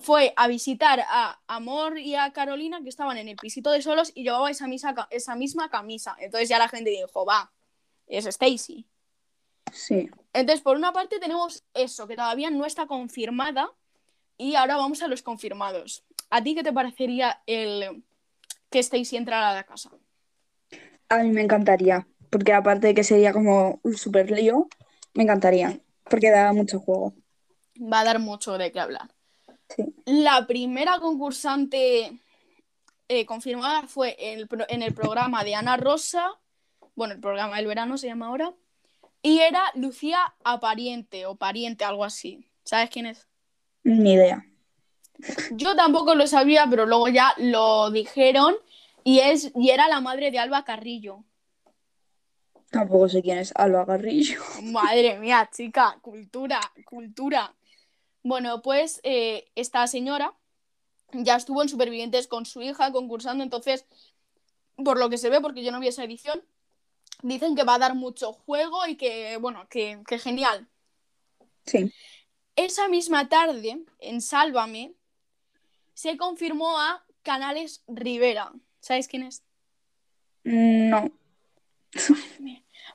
fue 0.00 0.32
a 0.36 0.48
visitar 0.48 1.04
a 1.08 1.40
Amor 1.46 1.98
y 1.98 2.16
a 2.16 2.32
Carolina, 2.32 2.82
que 2.82 2.88
estaban 2.88 3.16
en 3.18 3.28
el 3.28 3.36
pisito 3.36 3.70
de 3.70 3.80
solos, 3.82 4.10
y 4.14 4.24
llevaba 4.24 4.50
esa, 4.50 4.66
misa- 4.66 5.06
esa 5.10 5.36
misma 5.36 5.68
camisa. 5.70 6.16
Entonces 6.18 6.48
ya 6.48 6.58
la 6.58 6.68
gente 6.68 6.90
dijo, 6.90 7.24
va, 7.24 7.52
es 8.06 8.26
Stacy. 8.26 8.86
Sí. 9.72 10.10
Entonces, 10.32 10.62
por 10.62 10.76
una 10.76 10.92
parte 10.92 11.20
tenemos 11.20 11.62
eso, 11.74 12.08
que 12.08 12.16
todavía 12.16 12.50
no 12.50 12.64
está 12.64 12.86
confirmada, 12.86 13.70
y 14.36 14.56
ahora 14.56 14.76
vamos 14.76 15.00
a 15.02 15.08
los 15.08 15.22
confirmados. 15.22 16.02
¿A 16.30 16.42
ti 16.42 16.56
qué 16.56 16.64
te 16.64 16.72
parecería 16.72 17.42
el 17.46 18.02
que 18.70 18.80
Stacy 18.80 19.16
entrara 19.16 19.50
a 19.50 19.54
la 19.54 19.62
casa? 19.64 19.92
A 21.14 21.22
mí 21.22 21.30
me 21.30 21.42
encantaría, 21.42 22.06
porque 22.30 22.52
aparte 22.52 22.88
de 22.88 22.94
que 22.94 23.04
sería 23.04 23.32
como 23.32 23.80
un 23.82 23.96
super 23.96 24.30
lío, 24.30 24.68
me 25.14 25.22
encantaría, 25.22 25.78
porque 26.10 26.30
da 26.30 26.52
mucho 26.52 26.80
juego. 26.80 27.14
Va 27.80 28.00
a 28.00 28.04
dar 28.04 28.18
mucho 28.18 28.58
de 28.58 28.72
qué 28.72 28.80
hablar. 28.80 29.10
Sí. 29.68 29.94
La 30.06 30.46
primera 30.46 30.98
concursante 30.98 32.20
eh, 33.08 33.26
confirmada 33.26 33.86
fue 33.86 34.16
en 34.18 34.40
el, 34.40 34.48
pro- 34.48 34.66
en 34.68 34.82
el 34.82 34.92
programa 34.94 35.44
de 35.44 35.54
Ana 35.54 35.76
Rosa, 35.76 36.30
bueno, 36.94 37.14
el 37.14 37.20
programa 37.20 37.56
del 37.56 37.66
verano 37.66 37.96
se 37.98 38.08
llama 38.08 38.26
ahora, 38.26 38.52
y 39.22 39.40
era 39.40 39.62
Lucía 39.74 40.18
Apariente 40.44 41.26
o 41.26 41.36
Pariente, 41.36 41.84
algo 41.84 42.04
así. 42.04 42.46
¿Sabes 42.64 42.90
quién 42.90 43.06
es? 43.06 43.28
Ni 43.82 44.14
idea. 44.14 44.44
Yo 45.52 45.76
tampoco 45.76 46.14
lo 46.14 46.26
sabía, 46.26 46.66
pero 46.68 46.86
luego 46.86 47.08
ya 47.08 47.34
lo 47.38 47.90
dijeron 47.90 48.54
y, 49.04 49.20
es, 49.20 49.52
y 49.54 49.70
era 49.70 49.88
la 49.88 50.00
madre 50.00 50.30
de 50.30 50.38
Alba 50.38 50.64
Carrillo. 50.64 51.24
Tampoco 52.70 53.08
sé 53.08 53.22
quién 53.22 53.38
es 53.38 53.52
Alba 53.54 53.84
Garrillo. 53.84 54.40
Madre 54.62 55.18
mía, 55.20 55.48
chica, 55.54 55.98
cultura, 56.00 56.60
cultura. 56.84 57.54
Bueno, 58.24 58.62
pues 58.62 59.00
eh, 59.04 59.44
esta 59.54 59.86
señora 59.86 60.34
ya 61.12 61.36
estuvo 61.36 61.62
en 61.62 61.68
Supervivientes 61.68 62.26
con 62.26 62.46
su 62.46 62.62
hija 62.62 62.90
concursando, 62.90 63.44
entonces, 63.44 63.86
por 64.82 64.98
lo 64.98 65.08
que 65.08 65.18
se 65.18 65.30
ve, 65.30 65.40
porque 65.40 65.62
yo 65.62 65.70
no 65.70 65.78
vi 65.78 65.88
esa 65.88 66.02
edición, 66.02 66.42
dicen 67.22 67.54
que 67.54 67.62
va 67.62 67.74
a 67.74 67.78
dar 67.78 67.94
mucho 67.94 68.32
juego 68.32 68.86
y 68.88 68.96
que, 68.96 69.36
bueno, 69.36 69.68
que, 69.68 70.02
que 70.08 70.18
genial. 70.18 70.66
Sí. 71.66 71.92
Esa 72.56 72.88
misma 72.88 73.28
tarde, 73.28 73.84
en 74.00 74.20
Sálvame, 74.20 74.94
se 75.92 76.16
confirmó 76.16 76.78
a 76.80 77.04
Canales 77.22 77.84
Rivera. 77.86 78.52
¿Sabes 78.84 79.08
quién 79.08 79.22
es? 79.22 79.42
No. 80.44 81.10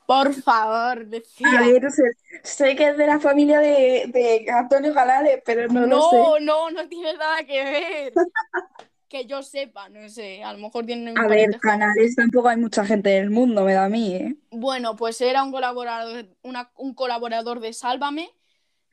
Por 0.05 0.34
favor, 0.36 1.08
decía. 1.08 1.62
A 1.62 1.67
ver, 1.67 1.91
sé, 1.91 2.03
sé 2.43 2.75
que 2.75 2.89
es 2.89 2.98
de 2.98 3.08
la 3.08 3.19
familia 3.19 3.60
de, 3.60 4.05
de 4.08 4.46
Antonio 4.51 4.93
Canales, 4.93 5.41
pero 5.43 5.67
no, 5.67 5.88
lo 5.88 6.00
sé. 6.00 6.17
No, 6.17 6.39
no, 6.39 6.69
no 6.69 6.88
tiene 6.88 7.13
nada 7.13 7.43
que 7.43 7.63
ver. 7.63 8.13
que 9.10 9.25
yo 9.25 9.41
sepa, 9.41 9.89
no 9.89 10.08
sé, 10.10 10.43
a 10.43 10.53
lo 10.53 10.60
mejor 10.60 10.86
tiene 10.86 11.12
un 11.12 11.17
A 11.17 11.27
ver. 11.27 11.58
Canales 11.60 12.15
tampoco 12.15 12.50
hay 12.50 12.58
mucha 12.58 12.86
gente 12.86 13.17
en 13.17 13.24
el 13.24 13.29
mundo, 13.31 13.63
me 13.63 13.74
da 13.74 13.86
a 13.86 13.89
mí, 13.89 14.13
¿eh? 14.13 14.36
Bueno, 14.51 14.96
pues 14.96 15.19
era 15.22 15.43
un 15.43 15.51
colaborador, 15.51 16.27
una- 16.43 16.72
un 16.75 16.93
colaborador 16.93 17.60
de 17.62 17.74
Sálvame 17.74 18.29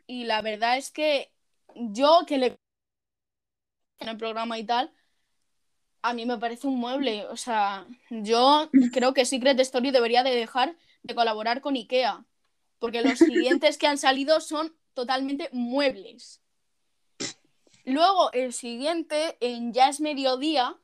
y 0.07 0.25
la 0.25 0.41
verdad 0.41 0.79
es 0.79 0.91
que 0.91 1.31
yo 1.75 2.21
que 2.27 2.39
le 2.39 2.57
en 3.99 4.09
el 4.09 4.17
programa 4.17 4.59
y 4.59 4.65
tal, 4.65 4.91
a 6.07 6.15
mí 6.15 6.25
me 6.25 6.39
parece 6.39 6.69
un 6.69 6.79
mueble. 6.79 7.27
O 7.27 7.37
sea, 7.37 7.87
yo 8.11 8.71
creo 8.93 9.13
que 9.13 9.25
Secret 9.25 9.59
Story 9.61 9.91
debería 9.91 10.23
de 10.23 10.35
dejar 10.35 10.77
de 11.03 11.15
colaborar 11.15 11.61
con 11.61 11.75
IKEA, 11.75 12.25
porque 12.79 13.03
los 13.03 13.19
siguientes 13.19 13.77
que 13.77 13.87
han 13.87 13.99
salido 13.99 14.41
son 14.41 14.75
totalmente 14.95 15.49
muebles. 15.53 16.41
Luego, 17.85 18.33
el 18.33 18.53
siguiente, 18.53 19.37
en 19.41 19.73
Ya 19.73 19.89
es 19.89 20.01
mediodía, 20.01 20.77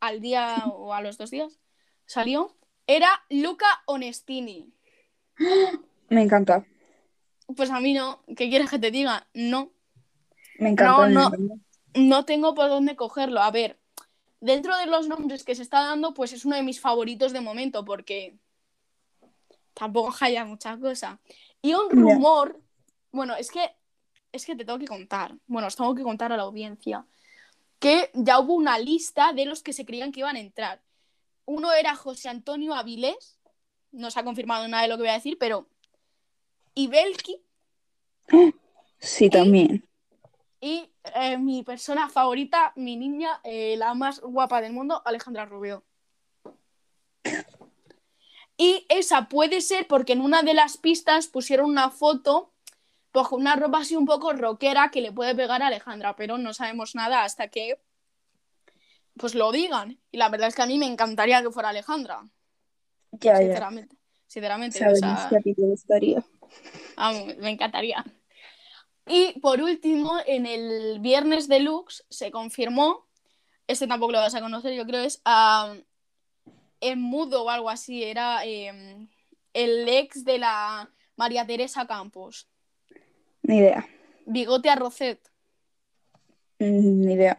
al 0.00 0.20
día 0.20 0.56
o 0.72 0.94
a 0.94 1.02
los 1.02 1.18
dos 1.18 1.30
días, 1.30 1.60
salió, 2.06 2.56
era 2.86 3.08
Luca 3.28 3.66
Onestini. 3.86 4.72
Me 6.08 6.22
encanta. 6.22 6.66
Pues 7.56 7.70
a 7.70 7.80
mí 7.80 7.92
no. 7.92 8.22
¿Qué 8.36 8.48
quieres 8.48 8.70
que 8.70 8.78
te 8.78 8.90
diga? 8.90 9.26
No. 9.34 9.72
Me 10.58 10.70
encanta. 10.70 11.08
No. 11.08 11.30
No 11.94 12.24
tengo 12.24 12.54
por 12.54 12.68
dónde 12.68 12.96
cogerlo. 12.96 13.40
A 13.40 13.50
ver, 13.50 13.78
dentro 14.44 14.76
de 14.76 14.84
los 14.86 15.08
nombres 15.08 15.42
que 15.42 15.54
se 15.54 15.62
está 15.62 15.84
dando, 15.84 16.12
pues 16.12 16.34
es 16.34 16.44
uno 16.44 16.54
de 16.54 16.62
mis 16.62 16.78
favoritos 16.78 17.32
de 17.32 17.40
momento, 17.40 17.82
porque 17.82 18.36
tampoco 19.72 20.14
haya 20.20 20.44
mucha 20.44 20.78
cosa. 20.78 21.18
Y 21.62 21.72
un 21.72 21.88
rumor, 21.88 22.60
bueno, 23.10 23.34
es 23.36 23.50
que 23.50 23.74
es 24.32 24.44
que 24.44 24.54
te 24.54 24.64
tengo 24.64 24.78
que 24.78 24.86
contar. 24.86 25.34
Bueno, 25.46 25.68
os 25.68 25.76
tengo 25.76 25.94
que 25.94 26.02
contar 26.02 26.32
a 26.32 26.36
la 26.36 26.42
audiencia 26.42 27.06
que 27.78 28.10
ya 28.14 28.38
hubo 28.38 28.54
una 28.54 28.78
lista 28.78 29.32
de 29.32 29.46
los 29.46 29.62
que 29.62 29.72
se 29.72 29.86
creían 29.86 30.12
que 30.12 30.20
iban 30.20 30.36
a 30.36 30.40
entrar. 30.40 30.82
Uno 31.46 31.72
era 31.72 31.94
José 31.94 32.28
Antonio 32.28 32.74
Avilés, 32.74 33.38
no 33.92 34.10
se 34.10 34.20
ha 34.20 34.24
confirmado 34.24 34.66
nada 34.68 34.82
de 34.82 34.88
lo 34.88 34.96
que 34.96 35.02
voy 35.02 35.10
a 35.10 35.14
decir, 35.14 35.38
pero 35.38 35.68
Ibelki 36.74 37.42
Sí, 38.98 39.30
también. 39.30 39.86
Y 40.64 40.90
eh, 41.14 41.36
mi 41.36 41.62
persona 41.62 42.08
favorita, 42.08 42.72
mi 42.76 42.96
niña, 42.96 43.38
eh, 43.44 43.76
la 43.76 43.92
más 43.92 44.20
guapa 44.20 44.62
del 44.62 44.72
mundo, 44.72 45.02
Alejandra 45.04 45.44
Rubio. 45.44 45.84
Y 48.56 48.86
esa 48.88 49.28
puede 49.28 49.60
ser 49.60 49.86
porque 49.86 50.14
en 50.14 50.22
una 50.22 50.42
de 50.42 50.54
las 50.54 50.78
pistas 50.78 51.26
pusieron 51.26 51.68
una 51.68 51.90
foto 51.90 52.54
pues, 53.12 53.28
con 53.28 53.42
una 53.42 53.56
ropa 53.56 53.80
así 53.80 53.94
un 53.94 54.06
poco 54.06 54.32
rockera 54.32 54.90
que 54.90 55.02
le 55.02 55.12
puede 55.12 55.34
pegar 55.34 55.62
a 55.62 55.66
Alejandra, 55.66 56.16
pero 56.16 56.38
no 56.38 56.54
sabemos 56.54 56.94
nada 56.94 57.24
hasta 57.24 57.48
que 57.48 57.78
pues 59.18 59.34
lo 59.34 59.52
digan. 59.52 60.00
Y 60.10 60.16
la 60.16 60.30
verdad 60.30 60.48
es 60.48 60.54
que 60.54 60.62
a 60.62 60.66
mí 60.66 60.78
me 60.78 60.86
encantaría 60.86 61.42
que 61.42 61.50
fuera 61.50 61.68
Alejandra, 61.68 62.26
Ya, 63.12 63.34
ya. 63.34 63.38
sinceramente. 63.40 63.96
Sinceramente, 64.26 64.78
o 64.78 64.96
Sabemos 64.96 65.20
sea, 65.20 65.28
que 65.28 65.36
a 65.36 65.40
ti 65.40 65.54
te 65.54 65.62
gustaría. 65.62 66.24
Vamos, 66.96 67.36
me 67.36 67.50
encantaría. 67.50 68.02
Y 69.06 69.38
por 69.40 69.60
último, 69.60 70.16
en 70.26 70.46
el 70.46 70.98
viernes 71.00 71.46
deluxe 71.48 72.04
se 72.08 72.30
confirmó, 72.30 73.06
este 73.66 73.86
tampoco 73.86 74.12
lo 74.12 74.18
vas 74.18 74.34
a 74.34 74.40
conocer, 74.40 74.74
yo 74.74 74.86
creo 74.86 75.02
es 75.02 75.22
en 76.80 77.00
mudo 77.00 77.44
o 77.44 77.50
algo 77.50 77.70
así, 77.70 78.02
era 78.02 78.44
eh, 78.44 79.06
el 79.52 79.88
ex 79.88 80.24
de 80.24 80.38
la 80.38 80.90
María 81.16 81.46
Teresa 81.46 81.86
Campos, 81.86 82.48
Ni 83.42 83.58
idea. 83.58 83.86
Bigote 84.26 84.70
Arrocet. 84.70 85.20
Ni 86.58 87.12
idea. 87.12 87.38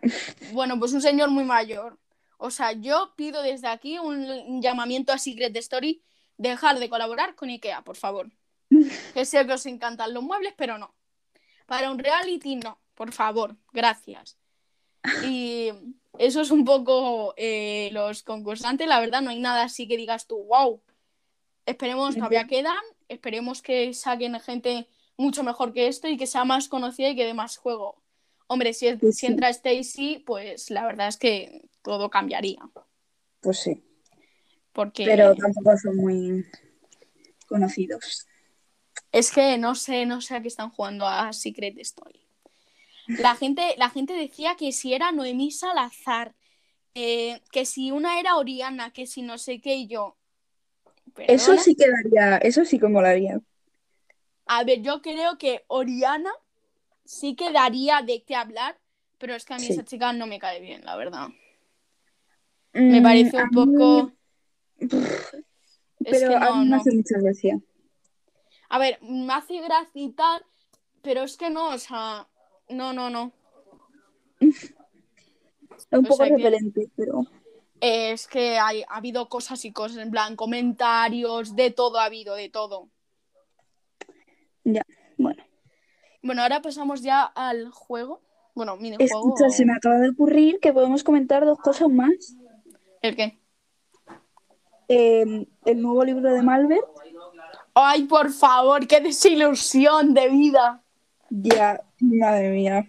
Bueno, 0.54 0.78
pues 0.78 0.94
un 0.94 1.02
señor 1.02 1.30
muy 1.32 1.46
mayor. 1.46 1.98
O 2.38 2.52
sea, 2.52 2.74
yo 2.74 3.14
pido 3.16 3.42
desde 3.42 3.68
aquí 3.68 3.98
un 3.98 4.62
llamamiento 4.62 5.14
a 5.14 5.18
Secret 5.18 5.56
Story, 5.56 6.04
dejar 6.38 6.80
de 6.80 6.90
colaborar 6.90 7.34
con 7.36 7.50
IKEA, 7.50 7.84
por 7.84 7.96
favor. 7.96 8.30
Que 9.14 9.26
sé 9.26 9.46
que 9.46 9.54
os 9.54 9.66
encantan 9.66 10.14
los 10.14 10.24
muebles, 10.24 10.54
pero 10.58 10.78
no. 10.78 10.94
Para 11.66 11.92
un 11.92 12.00
reality, 12.00 12.56
no, 12.58 12.80
por 12.94 13.12
favor, 13.12 13.56
gracias. 13.74 14.38
Y 15.24 15.70
eso 16.18 16.42
es 16.42 16.52
un 16.52 16.66
poco 16.66 17.34
eh, 17.38 17.90
los 17.92 18.24
concursantes, 18.24 18.88
la 18.88 19.00
verdad, 19.00 19.22
no 19.22 19.30
hay 19.32 19.40
nada 19.40 19.64
así 19.64 19.88
que 19.88 19.98
digas 19.98 20.28
tú, 20.28 20.44
wow. 20.46 20.82
Esperemos, 21.66 22.16
todavía 22.16 22.46
quedan, 22.48 22.78
esperemos 23.10 23.62
que 23.62 23.94
saquen 23.94 24.40
gente 24.40 24.88
mucho 25.18 25.44
mejor 25.44 25.74
que 25.74 25.88
esto 25.88 26.08
y 26.08 26.18
que 26.18 26.28
sea 26.28 26.46
más 26.46 26.68
conocida 26.68 27.10
y 27.10 27.16
que 27.16 27.26
dé 27.26 27.34
más 27.34 27.58
juego. 27.58 28.02
Hombre, 28.48 28.74
si, 28.74 28.88
es- 28.88 29.00
Pues 29.00 29.16
si 29.16 29.22
sí. 29.26 29.32
entra 29.32 29.50
Stacy, 29.50 30.20
pues 30.26 30.70
la 30.70 30.86
verdad 30.86 31.08
es 31.08 31.18
que 31.18 31.68
todo 31.82 32.10
cambiaría. 32.12 32.60
Pues 33.42 33.60
sí. 33.60 33.84
Porque 34.74 35.06
Pero 35.06 35.34
tampoco 35.36 35.76
son 35.78 35.96
muy 35.98 36.46
conocidos. 37.48 38.28
Es 39.20 39.32
que 39.32 39.58
no 39.58 39.76
sé, 39.76 40.06
no 40.06 40.22
sé 40.22 40.36
a 40.36 40.42
qué 40.42 40.48
están 40.50 40.70
jugando 40.72 41.08
a 41.08 41.34
Secret 41.34 41.78
Story. 41.80 42.22
La 43.08 43.36
gente, 43.36 43.76
la 43.78 43.90
gente 43.90 44.14
decía 44.14 44.56
que 44.56 44.72
si 44.72 44.94
era 44.94 45.12
Noemí 45.12 45.52
Salazar, 45.52 46.36
eh, 46.96 47.42
que 47.52 47.66
si 47.66 47.92
una 47.92 48.20
era 48.20 48.38
Oriana, 48.38 48.92
que 48.92 49.08
si 49.08 49.22
no 49.22 49.38
sé 49.38 49.62
qué, 49.62 49.76
y 49.76 49.88
yo. 49.88 50.18
Eso 51.28 51.58
sí 51.58 51.76
quedaría, 51.76 52.38
eso 52.38 52.66
sí 52.66 52.80
que 52.80 52.88
molaría. 52.88 53.40
A 54.48 54.64
ver, 54.64 54.82
yo 54.82 55.02
creo 55.04 55.38
que 55.38 55.64
Oriana 55.68 56.32
sí 57.06 57.36
que 57.36 57.52
daría 57.52 58.02
de 58.02 58.24
qué 58.24 58.36
hablar, 58.36 58.80
pero 59.20 59.36
es 59.36 59.46
que 59.46 59.54
a 59.56 59.60
mí 59.60 59.68
Sí. 59.68 59.74
esa 59.74 59.86
chica 59.86 60.14
no 60.14 60.28
me 60.28 60.40
cae 60.40 60.62
bien, 60.62 60.86
la 60.86 60.96
verdad. 60.96 61.30
Me 62.74 62.82
Mm, 62.90 63.04
parece 63.04 63.38
un 63.38 63.50
mí- 63.52 63.52
poco. 63.52 64.12
Es 66.04 66.20
pero 66.20 66.28
que 66.28 66.36
a 66.36 66.40
no, 66.40 66.56
mí 66.56 66.70
me 66.70 66.76
no. 66.76 66.78
hace 66.78 66.92
mucha 66.92 67.20
gracia. 67.20 67.60
A 68.70 68.80
ver, 68.80 68.98
me 69.02 69.34
hace 69.34 69.60
gracia 69.62 70.02
y 70.02 70.10
tal, 70.12 70.44
pero 71.02 71.24
es 71.24 71.38
que 71.38 71.50
no, 71.50 71.70
o 71.70 71.78
sea, 71.78 72.28
no, 72.70 72.94
no, 72.94 73.10
no. 73.10 73.32
Es 74.42 75.88
un 75.92 76.06
O 76.06 76.10
poco 76.10 76.24
que- 76.24 76.30
repelente, 76.38 76.90
pero 76.96 77.24
Es 77.82 78.28
que 78.28 78.58
hay, 78.58 78.84
ha 78.84 78.96
habido 78.98 79.28
cosas 79.28 79.66
y 79.66 79.74
cosas, 79.74 79.98
en 79.98 80.10
plan, 80.10 80.36
comentarios, 80.38 81.56
de 81.56 81.72
todo 81.72 82.00
ha 82.00 82.06
habido, 82.06 82.36
de 82.36 82.50
todo. 82.50 82.90
ya, 84.64 84.82
bueno. 85.18 85.44
Bueno, 86.24 86.42
ahora 86.42 86.62
pasamos 86.62 87.02
ya 87.04 87.24
al 87.24 87.70
juego. 87.72 88.22
Bueno, 88.56 88.78
minijuego. 88.78 89.06
Escucha, 89.06 89.50
se 89.50 89.66
me 89.66 89.74
acaba 89.74 89.98
de 90.00 90.10
ocurrir 90.10 90.60
que 90.62 90.72
podemos 90.74 91.04
comentar 91.04 91.46
dos 91.46 91.60
cosas 91.60 91.90
más. 91.90 92.36
¿El 93.02 93.16
qué? 93.16 93.38
Eh, 94.88 95.46
el 95.66 95.82
nuevo 95.82 96.04
libro 96.06 96.34
de 96.34 96.42
Malbert, 96.42 96.86
Ay, 97.78 98.04
por 98.04 98.32
favor, 98.32 98.88
qué 98.88 99.02
desilusión 99.02 100.14
de 100.14 100.30
vida. 100.30 100.82
ya, 101.30 101.84
madre 102.00 102.50
mía. 102.52 102.88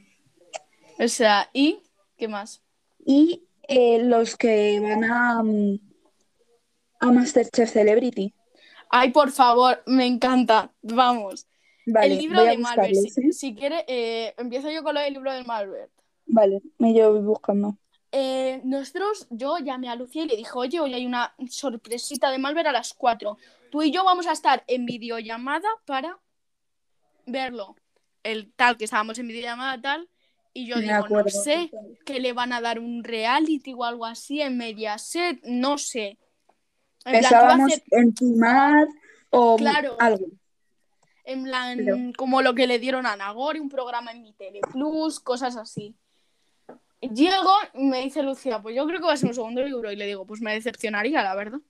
O 0.99 1.09
sea, 1.09 1.51
¿y 1.53 1.81
qué 2.17 2.29
más? 2.29 2.63
Y 3.05 3.43
eh, 3.67 4.05
los 4.05 4.37
que 4.37 4.79
van 4.81 5.03
a, 5.03 5.43
mm, 5.43 5.79
a 7.01 7.13
Masterchef 7.13 7.73
Celebrity. 7.73 8.33
Ay, 8.89 9.11
por 9.11 9.33
favor, 9.33 9.83
me 9.87 10.07
encanta. 10.07 10.73
Vamos. 10.83 11.49
Vale, 11.87 12.15
el 12.15 12.19
libro 12.19 12.41
voy 12.41 12.49
a 12.49 12.51
de 12.53 12.59
Malbert. 12.59 12.95
si 13.33 13.55
quiere, 13.57 13.85
eh, 13.89 14.35
empiezo 14.39 14.71
yo 14.71 14.85
con 14.85 14.95
lo 14.95 15.01
del 15.01 15.15
libro 15.15 15.33
de 15.33 15.43
Malbert. 15.43 15.91
Vale, 16.27 16.63
me 16.79 16.93
llevo 16.93 17.21
buscando. 17.23 17.77
Eh, 18.13 18.61
nosotros, 18.65 19.27
yo 19.31 19.59
llamé 19.59 19.89
a 19.89 19.97
Lucía 19.97 20.23
y 20.23 20.29
le 20.29 20.37
dije, 20.37 20.53
oye, 20.55 20.81
hoy 20.81 20.95
hay 20.95 21.07
una 21.07 21.35
sorpresita 21.49 22.31
de 22.31 22.39
Malver 22.39 22.69
a 22.69 22.73
las 22.73 22.95
4. 22.95 23.37
Tú 23.77 23.83
y 23.83 23.91
yo 23.91 24.05
vamos 24.05 24.27
a 24.27 24.33
estar 24.33 24.65
en 24.69 24.87
videollamada 24.87 25.69
para 25.85 26.19
verlo. 27.27 27.77
El 28.23 28.51
tal 28.55 28.79
que 28.79 28.85
estábamos 28.87 29.19
en 29.19 29.29
videollamada 29.29 29.79
tal. 29.79 30.09
Y 30.55 30.67
yo 30.67 30.77
Me 30.77 30.85
digo, 30.85 31.07
no 31.11 31.29
sé, 31.29 31.71
que 32.07 32.19
le 32.19 32.33
van 32.33 32.55
a 32.55 32.63
dar 32.63 32.79
un 32.79 33.05
reality 33.05 33.75
o 33.75 33.85
algo 33.85 34.07
así 34.07 34.41
en 34.41 34.57
Mediaset, 34.57 35.43
no 35.45 35.77
sé. 35.77 36.07
En 36.07 36.17
plan, 37.05 37.21
Pensábamos 37.21 37.73
hacer- 37.75 37.85
en 37.91 38.15
Timad 38.15 38.87
o 39.29 39.57
Claro. 39.59 39.97
algo. 39.99 40.25
En 41.25 41.45
plan, 41.45 41.77
Pero- 41.77 41.97
como 42.17 42.41
lo 42.41 42.55
que 42.55 42.67
le 42.67 42.79
dieron 42.79 43.05
a 43.05 43.15
Nagore, 43.15 43.61
un 43.61 43.69
programa 43.69 44.11
en 44.11 44.23
mi 44.23 44.33
Tele 44.33 44.61
Plus, 44.73 45.21
cosas 45.21 45.55
así. 45.59 45.95
Llego 47.03 47.53
y 47.75 47.85
me 47.85 48.01
dice 48.01 48.23
Lucía, 48.23 48.63
pues 48.63 48.75
yo 48.75 48.87
creo 48.87 49.01
que 49.01 49.07
va 49.07 49.13
a 49.13 49.17
ser 49.19 49.29
un 49.29 49.35
segundo 49.35 49.63
libro. 49.63 49.93
Y 49.93 49.97
le 49.97 50.07
digo, 50.07 50.25
pues 50.27 50.41
me 50.41 50.55
decepcionaría, 50.55 51.23
la 51.23 51.35
verdad. 51.35 51.61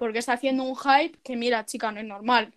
Porque 0.00 0.20
está 0.20 0.32
haciendo 0.32 0.62
un 0.62 0.76
hype 0.76 1.18
que, 1.22 1.36
mira, 1.36 1.66
chica, 1.66 1.92
no 1.92 2.00
es 2.00 2.06
normal. 2.06 2.54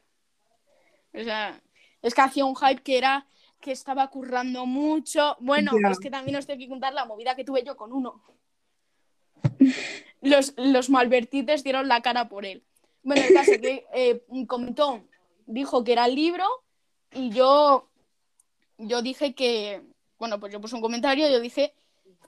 O 1.14 1.22
sea, 1.22 1.62
es 2.02 2.14
que 2.16 2.22
hacía 2.22 2.46
un 2.46 2.56
hype 2.56 2.82
que 2.82 2.98
era 2.98 3.28
que 3.60 3.74
estaba 3.74 4.10
currando 4.10 4.66
mucho. 4.66 5.36
Bueno, 5.42 5.74
es 5.92 6.00
que 6.00 6.10
también 6.10 6.38
os 6.38 6.48
tengo 6.48 6.60
que 6.60 6.70
contar 6.70 6.94
la 6.94 7.04
movida 7.04 7.36
que 7.36 7.44
tuve 7.44 7.62
yo 7.66 7.76
con 7.76 7.92
uno. 7.92 8.24
Los, 10.22 10.54
los 10.56 10.90
malvertites 10.90 11.66
dieron 11.66 11.90
la 11.90 12.02
cara 12.02 12.30
por 12.30 12.46
él. 12.46 12.64
Bueno, 13.02 13.22
el 13.28 13.34
caso 13.34 13.52
que 13.62 13.86
eh, 13.94 14.24
comentó, 14.48 15.04
dijo 15.46 15.84
que 15.84 15.92
era 15.92 16.06
el 16.06 16.16
libro 16.16 16.46
y 17.12 17.30
yo, 17.32 17.90
yo 18.78 19.02
dije 19.02 19.36
que, 19.36 19.82
bueno, 20.18 20.40
pues 20.40 20.54
yo 20.54 20.62
puse 20.62 20.76
un 20.76 20.82
comentario 20.82 21.28
y 21.28 21.32
yo 21.34 21.42
dije, 21.42 21.74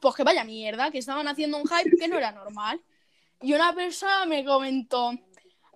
pues 0.01 0.13
que 0.13 0.23
vaya 0.23 0.43
mierda, 0.43 0.91
que 0.91 0.97
estaban 0.97 1.29
haciendo 1.29 1.55
un 1.55 1.69
hype 1.69 1.95
que 1.95 2.09
no 2.09 2.17
era 2.17 2.33
normal. 2.33 2.81
Y 3.45 3.53
una 3.53 3.75
persona 3.75 4.25
me 4.25 4.43
comentó, 4.43 5.11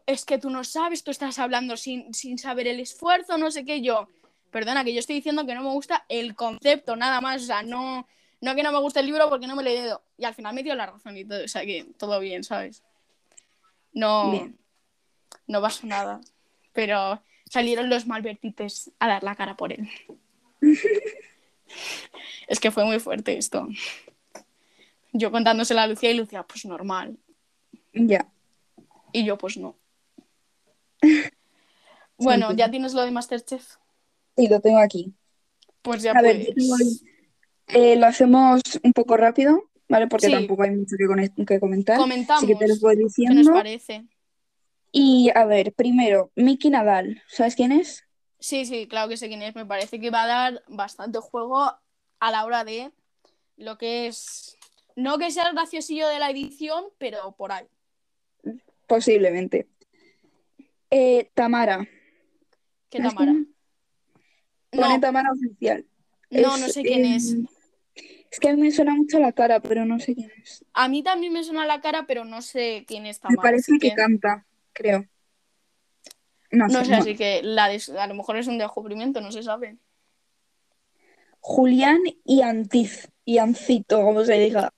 es 0.08 0.26
que 0.26 0.40
tú 0.40 0.50
no 0.50 0.64
sabes, 0.64 1.04
tú 1.04 1.12
estás 1.12 1.38
hablando 1.38 1.78
sin, 1.78 2.12
sin 2.16 2.40
saber 2.40 2.66
el 2.66 2.80
esfuerzo, 2.80 3.38
no 3.38 3.52
sé 3.52 3.64
qué 3.64 3.80
yo. 3.80 4.08
Perdona, 4.50 4.84
que 4.84 4.92
yo 4.92 5.00
estoy 5.00 5.18
diciendo 5.18 5.46
que 5.46 5.54
no 5.54 5.62
me 5.62 5.70
gusta 5.70 6.04
el 6.10 6.34
concepto, 6.34 6.96
nada 6.96 7.22
más, 7.22 7.44
o 7.44 7.46
sea, 7.46 7.62
no, 7.62 8.08
no 8.42 8.56
que 8.56 8.64
no 8.64 8.72
me 8.72 8.80
guste 8.80 9.02
el 9.02 9.06
libro 9.06 9.30
porque 9.30 9.46
no 9.46 9.56
me 9.56 9.62
lo 9.62 9.70
he 9.70 9.76
leído. 9.76 10.02
Y 10.18 10.26
al 10.26 10.34
final 10.34 10.56
me 10.56 10.64
dio 10.64 10.74
la 10.74 10.88
razón 10.88 11.16
y 11.16 11.26
todo, 11.26 11.46
o 11.46 11.48
sea 11.48 11.64
que 11.64 11.86
todo 11.96 12.20
bien, 12.20 12.44
¿sabes? 12.44 12.82
No, 13.94 14.32
Bien. 14.32 14.58
no 15.46 15.62
pasó 15.62 15.86
nada. 15.86 16.22
Pero 16.74 17.22
salieron 17.48 17.88
los 17.88 18.08
malvertites 18.08 18.90
a 18.98 19.08
dar 19.08 19.24
la 19.24 19.36
cara 19.36 19.56
por 19.56 19.74
él. 19.74 19.88
es 22.48 22.60
que 22.60 22.72
fue 22.72 22.84
muy 22.84 23.00
fuerte 23.00 23.38
esto. 23.38 23.68
Yo 25.14 25.30
contándosela 25.30 25.84
a 25.84 25.88
Lucía 25.88 26.10
y 26.10 26.16
Lucía, 26.16 26.42
pues 26.42 26.66
normal. 26.66 27.16
Ya. 27.94 28.32
Y 29.12 29.26
yo, 29.26 29.38
pues 29.38 29.58
no. 29.58 29.76
Bueno, 32.18 32.52
¿ya 32.52 32.70
tienes 32.70 32.94
lo 32.94 33.02
de 33.04 33.12
Masterchef? 33.12 33.76
Sí, 34.36 34.48
lo 34.50 34.60
tengo 34.60 34.80
aquí. 34.80 35.14
Pues 35.82 36.04
ya 36.04 36.12
A 36.12 36.22
ver, 36.22 36.46
yo 36.48 36.54
tengo 36.54 36.76
ahí- 36.76 37.00
eh, 37.68 37.96
lo 37.96 38.08
hacemos 38.08 38.62
un 38.84 38.92
poco 38.92 39.16
rápido, 39.16 39.70
¿vale? 39.88 40.08
Porque 40.08 40.26
Sí. 40.26 40.34
tampoco 40.34 40.64
hay 40.64 40.72
mucho 40.72 40.96
que, 40.98 41.06
con- 41.08 41.46
que 41.46 41.60
comentar. 41.62 41.98
Comentamos. 41.98 42.44
Así 42.44 42.52
que 42.52 42.60
te 42.60 42.68
lo 42.68 42.76
voy 42.82 42.98
¿Qué 42.98 43.02
nos 43.04 43.16
diciendo. 43.16 43.54
parece? 43.54 44.06
Y 44.92 45.32
a 45.34 45.46
ver, 45.46 45.72
primero, 45.74 46.32
Miki 46.36 46.70
Nadal. 46.70 47.22
¿Sabes 47.30 47.56
quién 47.56 47.72
es? 47.72 48.04
Sí, 48.40 48.66
sí, 48.66 48.88
claro 48.88 49.08
que 49.08 49.16
sé 49.16 49.30
quién 49.30 49.42
es. 49.44 49.56
Me 49.56 49.66
parece 49.66 50.00
que 50.02 50.10
va 50.10 50.24
a 50.24 50.28
dar 50.28 50.64
bastante 50.68 51.20
juego 51.20 51.60
a 52.20 52.32
la 52.32 52.44
hora 52.44 52.66
de 52.66 52.92
lo 53.56 53.78
que 53.78 54.08
es. 54.08 54.58
No 54.98 55.18
que 55.18 55.32
sea 55.32 55.44
el 55.48 55.54
graciosillo 55.54 56.10
de 56.10 56.20
la 56.20 56.30
edición, 56.32 56.84
pero 56.98 57.32
por 57.38 57.54
ahí. 57.54 57.66
Posiblemente. 58.90 59.68
Eh, 60.90 61.30
Tamara. 61.34 61.88
¿Qué 62.90 62.98
¿Sabes 62.98 63.14
Tamara? 63.14 63.32
es? 63.32 63.48
No, 64.80 65.00
Tamara 65.00 65.32
oficial. 65.32 65.86
no, 66.32 66.58
Es, 66.58 66.58
no 66.58 66.68
sé 66.70 66.86
quién 66.86 67.06
eh, 67.06 67.16
es. 67.16 67.36
Es 68.32 68.40
que 68.40 68.50
a 68.50 68.56
mí 68.56 68.62
me 68.62 68.72
suena 68.72 68.96
mucho 68.96 69.20
la 69.20 69.32
cara, 69.32 69.60
pero 69.60 69.86
no 69.86 70.00
sé 70.00 70.16
quién 70.16 70.32
es. 70.42 70.66
A 70.74 70.88
mí 70.88 71.04
también 71.04 71.34
me 71.34 71.44
suena 71.44 71.66
la 71.66 71.82
cara, 71.82 72.06
pero 72.08 72.26
no 72.26 72.42
sé 72.42 72.86
quién 72.88 73.06
es 73.06 73.20
Me 73.20 73.26
Tamara. 73.26 73.42
parece 73.44 73.72
así 73.72 73.80
que 73.80 73.90
que 73.90 73.96
canta, 73.96 74.46
creo. 74.74 75.06
No 76.52 76.68
no 76.68 76.80
sé, 76.80 76.86
sé, 76.86 76.92
no. 76.92 76.98
así 77.00 77.16
que 77.16 77.42
la 77.44 77.68
des- 77.70 77.90
a 77.90 78.08
lo 78.08 78.16
mejor 78.16 78.38
es 78.38 78.48
un 78.48 78.58
descubrimiento, 78.58 79.20
no 79.22 79.32
se 79.32 79.44
sabe. 79.44 79.78
Julián 81.42 82.00
y 82.26 82.42
Antiz, 82.42 83.10
y 83.26 83.38
Ancito, 83.38 84.02
como 84.02 84.24
se 84.24 84.34
diga. 84.34 84.72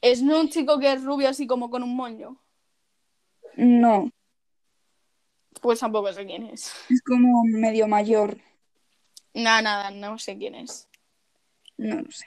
Es 0.00 0.22
no 0.22 0.40
un 0.40 0.48
chico 0.50 0.78
que 0.78 0.92
es 0.92 1.02
rubio 1.02 1.28
así 1.28 1.46
como 1.48 1.68
con 1.70 1.82
un 1.82 1.96
moño. 1.96 2.40
No, 3.56 4.10
Pues 5.60 5.80
tampoco 5.80 6.12
sé 6.12 6.26
quién 6.26 6.44
es. 6.46 6.72
es 6.90 7.02
como 7.02 7.44
medio 7.44 7.86
mayor. 7.88 8.36
Nada, 9.32 9.62
nada, 9.62 9.90
no 9.90 10.18
sé 10.18 10.36
quién 10.36 10.54
es. 10.54 10.88
No, 11.76 12.02
no 12.02 12.10
sé. 12.10 12.26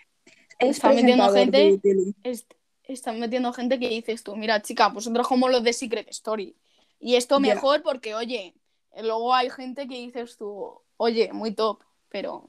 Es 0.59 0.77
Está 0.77 0.89
metiendo 0.89 1.25
presentador 1.31 1.37
gente. 1.39 1.57
de 1.57 1.77
tele. 1.77 2.13
est- 2.23 2.53
están 2.83 3.19
metiendo 3.19 3.51
gente 3.53 3.79
que 3.79 3.89
dices 3.89 4.23
tú, 4.23 4.35
mira, 4.35 4.61
chica, 4.61 4.87
vosotros 4.87 5.27
como 5.27 5.49
los 5.49 5.63
de 5.63 5.73
Secret 5.73 6.07
Story. 6.09 6.55
Y 6.99 7.15
esto 7.15 7.35
Ya. 7.35 7.53
mejor 7.55 7.83
porque, 7.83 8.15
oye, 8.15 8.53
luego 9.01 9.33
hay 9.35 9.49
gente 9.49 9.87
que 9.87 9.95
dices 9.95 10.37
tú, 10.37 10.79
oye, 10.97 11.31
muy 11.33 11.51
top, 11.53 11.83
pero. 12.09 12.45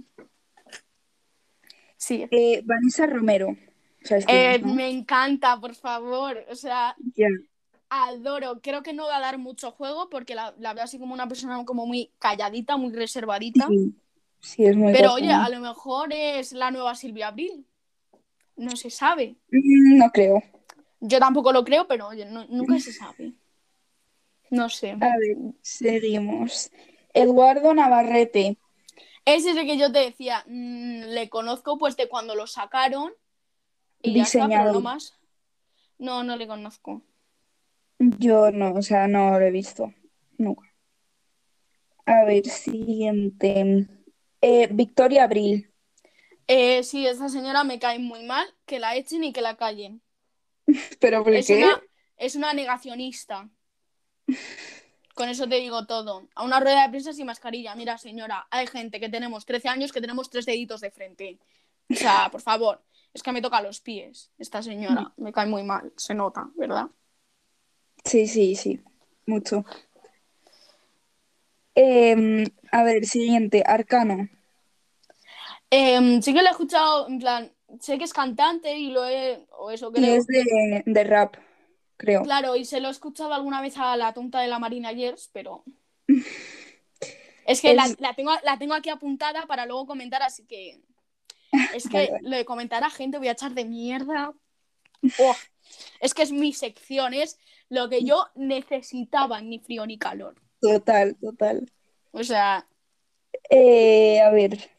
Sí. 1.96 2.26
Eh, 2.30 2.62
Vanessa 2.64 3.06
Romero. 3.06 3.56
¿Sabes 4.04 4.24
quién 4.26 4.38
Eh, 4.38 4.54
es, 4.56 4.62
no? 4.62 4.74
Me 4.74 4.88
encanta, 4.88 5.60
por 5.60 5.74
favor. 5.74 6.44
O 6.48 6.54
sea, 6.54 6.94
Ya. 7.14 7.26
Adoro. 7.90 8.60
Creo 8.62 8.82
que 8.82 8.92
no 8.92 9.06
va 9.06 9.16
a 9.16 9.20
dar 9.20 9.38
mucho 9.38 9.70
juego 9.72 10.08
porque 10.10 10.34
la, 10.34 10.54
la 10.58 10.74
veo 10.74 10.84
así 10.84 10.98
como 10.98 11.14
una 11.14 11.28
persona 11.28 11.64
como 11.64 11.86
muy 11.86 12.10
calladita, 12.18 12.76
muy 12.76 12.92
reservadita. 12.92 13.66
Sí, 13.68 13.94
sí, 14.40 14.64
es 14.66 14.76
muy 14.76 14.92
Pero 14.92 15.14
oye, 15.14 15.30
a 15.32 15.48
lo 15.48 15.60
mejor 15.60 16.12
es 16.12 16.52
la 16.52 16.70
nueva 16.70 16.94
Silvia 16.94 17.28
Abril. 17.28 17.66
No 18.56 18.76
se 18.76 18.90
sabe. 18.90 19.36
Mm, 19.50 19.98
No 19.98 20.10
creo. 20.10 20.42
Yo 21.00 21.18
tampoco 21.20 21.52
lo 21.52 21.64
creo, 21.64 21.86
pero 21.86 22.08
oye, 22.08 22.24
no- 22.26 22.46
nunca 22.48 22.78
se 22.80 22.92
sabe. 22.92 23.32
No 24.50 24.68
sé. 24.68 24.92
A 24.92 24.96
ver, 25.18 25.36
seguimos. 25.62 26.70
Eduardo 27.14 27.74
Navarrete. 27.74 28.58
Ese 29.24 29.50
es 29.50 29.56
el 29.56 29.66
que 29.66 29.76
yo 29.78 29.92
te 29.92 29.98
decía. 30.00 30.42
mm, 30.46 31.02
le 31.08 31.28
conozco 31.28 31.78
pues 31.78 31.96
de 31.96 32.08
cuando 32.08 32.34
lo 32.34 32.46
sacaron. 32.46 33.12
Y 34.02 34.14
ya 34.14 34.22
está, 34.22 34.38
pero 34.48 34.48
Diseñador. 34.48 34.74
no 34.74 34.80
más. 34.80 35.14
No, 35.98 36.22
no 36.22 36.36
le 36.36 36.46
conozco. 36.46 37.02
Yo 37.98 38.50
no, 38.52 38.74
o 38.74 38.82
sea, 38.82 39.08
no 39.08 39.38
lo 39.38 39.44
he 39.44 39.50
visto. 39.50 39.92
Nunca. 40.38 40.72
A 42.06 42.24
ver, 42.24 42.46
siguiente. 42.46 43.86
Eh, 44.40 44.68
Victoria 44.70 45.24
Abril. 45.24 45.70
Eh, 46.46 46.82
sí, 46.82 47.06
esa 47.06 47.28
señora 47.28 47.64
me 47.64 47.78
cae 47.78 47.98
muy 47.98 48.24
mal. 48.24 48.46
Que 48.66 48.78
la 48.78 48.96
echen 48.96 49.24
y 49.24 49.32
que 49.32 49.42
la 49.42 49.56
callen. 49.56 50.02
¿Pero 51.00 51.24
por 51.24 51.34
Es 51.34 51.46
qué? 51.48 51.56
una, 51.58 51.82
es 52.16 52.36
una 52.36 52.52
negacionista. 52.54 53.48
Con 55.14 55.28
eso 55.28 55.48
te 55.48 55.56
digo 55.56 55.86
todo. 55.86 56.28
A 56.34 56.44
una 56.44 56.60
rueda 56.60 56.84
de 56.84 56.90
prensa 56.90 57.12
sin 57.12 57.26
mascarilla. 57.26 57.74
Mira, 57.74 57.98
señora, 57.98 58.46
hay 58.50 58.66
gente 58.66 59.00
que 59.00 59.08
tenemos 59.08 59.44
13 59.44 59.68
años 59.68 59.92
que 59.92 60.00
tenemos 60.00 60.30
tres 60.30 60.46
deditos 60.46 60.80
de 60.80 60.90
frente. 60.90 61.38
O 61.90 61.94
sea, 61.94 62.28
por 62.30 62.40
favor, 62.40 62.84
es 63.12 63.22
que 63.22 63.32
me 63.32 63.42
toca 63.42 63.60
los 63.60 63.80
pies 63.80 64.30
esta 64.38 64.62
señora. 64.62 65.12
Me 65.16 65.32
cae 65.32 65.46
muy 65.46 65.62
mal, 65.64 65.92
se 65.96 66.14
nota, 66.14 66.48
¿verdad? 66.54 66.86
Sí, 68.08 68.26
sí, 68.26 68.56
sí. 68.56 68.80
Mucho. 69.26 69.64
Em, 71.74 72.44
a 72.72 72.82
ver, 72.84 73.06
siguiente. 73.06 73.62
Arcano. 73.66 74.28
Em, 75.70 76.22
sí 76.22 76.32
que 76.32 76.42
lo 76.42 76.48
he 76.48 76.50
escuchado, 76.50 77.08
en 77.08 77.18
plan, 77.18 77.52
sé 77.80 77.98
que 77.98 78.04
es 78.04 78.12
cantante 78.12 78.76
y 78.78 78.90
lo 78.90 79.04
he, 79.06 79.46
o 79.58 79.70
eso 79.70 79.90
Y 79.92 80.00
creo. 80.00 80.16
es 80.16 80.26
de, 80.26 80.82
de 80.86 81.04
rap, 81.04 81.36
creo. 81.96 82.22
Claro, 82.22 82.56
y 82.56 82.64
se 82.64 82.80
lo 82.80 82.88
he 82.88 82.90
escuchado 82.90 83.34
alguna 83.34 83.60
vez 83.60 83.76
a 83.76 83.96
la 83.96 84.12
tonta 84.14 84.40
de 84.40 84.48
la 84.48 84.58
Marina 84.58 84.92
Yers, 84.92 85.30
pero... 85.32 85.64
Es 87.46 87.62
que 87.62 87.70
Es- 87.70 87.76
La, 87.76 88.08
la 88.08 88.14
tengo, 88.14 88.32
la 88.44 88.58
tengo 88.58 88.74
aquí 88.74 88.90
apuntada 88.90 89.46
para 89.46 89.66
luego 89.66 89.86
comentar, 89.86 90.22
así 90.22 90.46
que... 90.46 90.80
Es 91.74 91.88
que 91.88 92.10
lo 92.22 92.36
de 92.36 92.44
comentar 92.44 92.82
a 92.84 92.90
gente 92.90 93.18
voy 93.18 93.28
a 93.28 93.32
echar 93.32 93.52
de 93.52 93.64
mierda. 93.64 94.32
Oh, 95.18 95.36
es 96.00 96.14
que 96.14 96.22
es 96.22 96.32
mi 96.32 96.52
sección, 96.52 97.14
es 97.14 97.38
lo 97.70 97.88
que 97.88 98.02
yo 98.04 98.26
necesitaba, 98.34 99.40
ni 99.40 99.58
frío 99.60 99.86
ni 99.86 99.98
calor. 99.98 100.34
Total, 100.60 101.16
total. 101.20 101.70
O 102.12 102.24
sea, 102.24 102.66
Eh, 103.50 104.20
a 104.20 104.30
ver. 104.30 104.70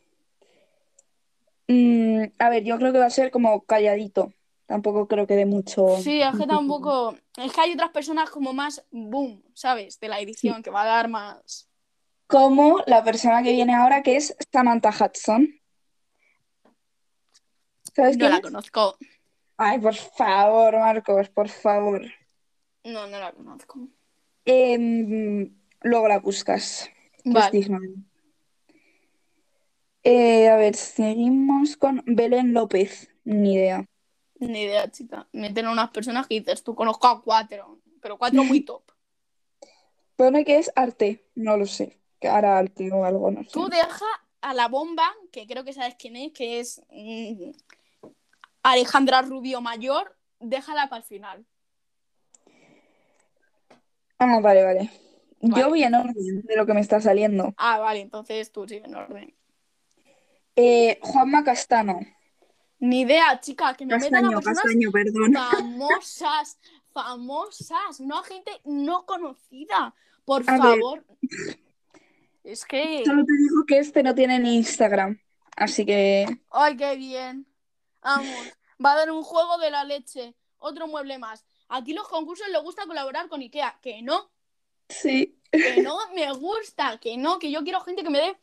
Mm, 1.68 2.24
a 2.40 2.50
ver, 2.50 2.64
yo 2.64 2.78
creo 2.78 2.92
que 2.92 3.00
va 3.00 3.06
a 3.06 3.10
ser 3.10 3.32
como 3.32 3.62
calladito. 3.62 4.34
Tampoco 4.66 5.08
creo 5.08 5.26
que 5.26 5.36
dé 5.36 5.46
mucho. 5.46 5.98
sí, 5.98 6.22
es 6.22 6.38
que 6.38 6.46
tampoco... 6.46 7.16
Es 7.38 7.52
que 7.54 7.62
hay 7.62 7.74
otras 7.74 7.90
personas 7.92 8.30
como 8.30 8.54
más 8.54 8.84
boom, 8.92 9.44
¿sabes? 9.54 10.00
De 10.00 10.08
la 10.10 10.20
edición, 10.20 10.62
que 10.62 10.70
va 10.70 10.84
a 10.84 10.86
dar 10.86 11.08
más... 11.08 11.68
Como 12.28 12.80
la 12.86 13.04
persona 13.04 13.42
que 13.42 13.52
viene 13.52 13.74
ahora, 13.74 14.04
que 14.04 14.16
es 14.16 14.36
Samantha 14.52 14.90
Hudson. 14.90 15.50
¿Sabes 17.96 18.18
No 18.18 18.20
quién 18.20 18.30
la 18.32 18.38
es? 18.38 18.44
conozco. 18.44 18.98
Ay, 19.58 19.80
por 19.80 19.96
favor, 19.96 20.78
Marcos, 20.78 21.30
por 21.30 21.50
favor. 21.50 22.02
No, 22.84 23.08
no 23.08 23.20
la 23.20 23.32
conozco. 23.32 23.88
Em, 24.46 25.56
luego 25.82 26.08
la 26.08 26.20
buscas. 26.20 26.90
que 27.24 27.30
es 27.60 27.70
Vale. 27.70 27.94
Eh, 30.04 30.48
a 30.48 30.56
ver, 30.56 30.76
seguimos 30.76 31.78
con 31.78 32.04
Belén 32.06 32.54
López. 32.54 33.10
Ni 33.26 33.54
idea. 33.56 33.86
Ni 34.40 34.62
idea, 34.64 34.90
chica. 34.90 35.28
Meten 35.34 35.66
a 35.66 35.72
unas 35.72 35.92
personas 35.92 36.28
que 36.28 36.40
dices, 36.40 36.64
tú 36.64 36.74
conozco 36.74 37.08
a 37.08 37.22
cuatro, 37.22 37.80
pero 38.02 38.18
cuatro 38.18 38.44
muy 38.44 38.62
top. 38.66 38.84
Pone 40.16 40.46
que 40.46 40.58
es 40.58 40.72
arte, 40.76 41.26
no 41.36 41.58
lo 41.58 41.66
sé. 41.66 42.00
cara 42.20 42.58
arte 42.58 42.92
o 42.92 43.06
algo, 43.06 43.32
no 43.32 43.44
sé. 43.44 43.52
Tú 43.52 43.68
deja 43.70 44.06
a 44.42 44.54
la 44.54 44.68
bomba, 44.68 45.14
que 45.32 45.46
creo 45.46 45.64
que 45.64 45.74
sabes 45.74 45.96
quién 46.00 46.16
es, 46.16 46.32
que 46.32 46.60
es 46.60 46.82
mm, 46.90 47.52
Alejandra 48.64 49.22
Rubio 49.22 49.62
Mayor, 49.62 50.18
déjala 50.40 50.90
para 50.90 51.02
el 51.02 51.08
final. 51.08 51.46
Ah, 54.20 54.40
vale, 54.42 54.64
vale. 54.64 54.92
Vale. 55.42 55.62
Yo 55.62 55.70
voy 55.70 55.84
en 55.84 55.96
orden 55.96 56.42
de 56.42 56.56
lo 56.56 56.66
que 56.66 56.74
me 56.74 56.82
está 56.82 57.00
saliendo. 57.00 57.54
Ah, 57.58 57.80
vale, 57.80 58.02
entonces 58.02 58.52
tú 58.52 58.68
sigue 58.68 58.86
en 58.86 58.96
orden. 58.96 59.34
Eh, 60.56 61.00
Juanma 61.02 61.44
Castano. 61.44 62.00
Ni 62.80 63.02
idea, 63.02 63.40
chica, 63.40 63.74
que 63.74 63.86
me 63.86 63.98
metan 63.98 64.26
a 64.26 64.32
Castaño, 64.32 64.42
personas 64.42 64.64
Castaño, 64.64 64.92
perdón. 64.92 65.34
famosas, 65.34 66.60
famosas, 66.94 68.00
no 68.00 68.20
a 68.20 68.24
gente 68.24 68.52
no 68.66 69.06
conocida. 69.06 69.96
Por 70.26 70.44
A 70.48 70.54
ver. 70.54 70.62
favor. 70.80 71.06
Es 72.44 72.66
que. 72.66 73.04
Solo 73.06 73.26
te 73.26 73.34
digo 73.34 73.66
que 73.66 73.80
este 73.80 74.04
no 74.04 74.14
tiene 74.16 74.40
ni 74.40 74.58
Instagram. 74.58 75.20
Así 75.56 75.86
que. 75.86 76.26
¡Ay, 76.52 76.78
qué 76.78 76.96
bien! 76.96 77.46
Vamos, 78.02 78.28
va 78.84 78.94
a 78.94 78.98
dar 78.98 79.12
un 79.12 79.24
juego 79.24 79.58
de 79.58 79.72
la 79.72 79.84
leche. 79.84 80.36
Otro 80.58 80.88
mueble 80.88 81.18
más. 81.18 81.46
Aquí 81.70 81.94
los 81.94 82.08
concursos 82.08 82.48
les 82.50 82.62
gusta 82.62 82.86
colaborar 82.86 83.30
con 83.30 83.42
Ikea. 83.42 83.80
Que 83.82 84.02
no, 84.02 84.30
Sí. 84.90 85.36
que 85.52 85.82
no 85.82 85.98
me 86.16 86.32
gusta, 86.34 86.98
que 87.00 87.16
no, 87.18 87.40
que 87.40 87.52
yo 87.52 87.64
quiero 87.64 87.80
gente 87.82 88.04
que 88.04 88.10
me 88.10 88.20
dé, 88.20 88.38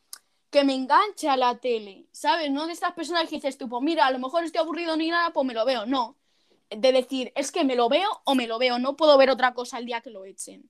que 0.49 0.63
me 0.63 0.73
enganche 0.73 1.27
a 1.29 1.35
la 1.37 1.57
tele, 1.59 2.05
¿sabes? 2.11 2.49
No 2.51 2.67
de 2.67 2.73
estas 2.73 2.93
personas 2.93 3.27
que 3.29 3.35
dices 3.35 3.57
tú, 3.57 3.67
pues 3.67 3.83
mira, 3.83 4.05
a 4.05 4.11
lo 4.11 4.19
mejor 4.19 4.43
estoy 4.43 4.59
aburrido 4.61 4.95
ni 4.95 5.09
nada, 5.09 5.31
pues 5.31 5.45
me 5.45 5.53
lo 5.53 5.65
veo. 5.65 5.85
No. 5.85 6.15
De 6.69 6.91
decir, 6.91 7.31
es 7.35 7.51
que 7.51 7.63
me 7.63 7.75
lo 7.75 7.87
veo 7.89 8.09
o 8.25 8.33
me 8.35 8.47
lo 8.47 8.57
veo, 8.59 8.79
no 8.79 8.95
puedo 8.95 9.17
ver 9.17 9.29
otra 9.29 9.53
cosa 9.53 9.77
el 9.77 9.85
día 9.85 10.01
que 10.01 10.09
lo 10.09 10.25
echen. 10.25 10.69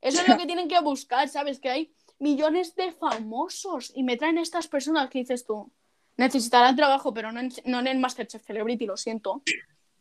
Eso 0.00 0.20
es 0.20 0.28
lo 0.28 0.36
que 0.36 0.46
tienen 0.46 0.68
que 0.68 0.78
buscar, 0.80 1.28
¿sabes? 1.30 1.58
Que 1.58 1.70
hay 1.70 1.94
millones 2.18 2.74
de 2.76 2.92
famosos 2.92 3.90
y 3.94 4.02
me 4.02 4.16
traen 4.18 4.36
estas 4.38 4.68
personas 4.68 5.08
que 5.10 5.18
dices 5.20 5.44
tú, 5.46 5.70
necesitarán 6.16 6.76
trabajo, 6.76 7.12
pero 7.14 7.32
no 7.32 7.40
en, 7.40 7.52
no 7.64 7.80
en 7.80 7.86
el 7.86 7.98
Masterchef 7.98 8.42
Celebrity, 8.44 8.84
lo 8.86 8.96
siento. 8.98 9.42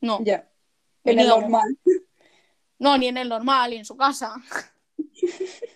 No, 0.02 0.20
Ya. 0.24 0.50
En 1.06 1.20
el 1.20 1.28
normal. 1.28 1.78
no, 2.80 2.98
ni 2.98 3.08
en 3.08 3.18
el 3.18 3.30
normal, 3.30 3.72
ni 3.72 3.78
en 3.78 3.86
su 3.86 3.96
casa. 3.98 4.36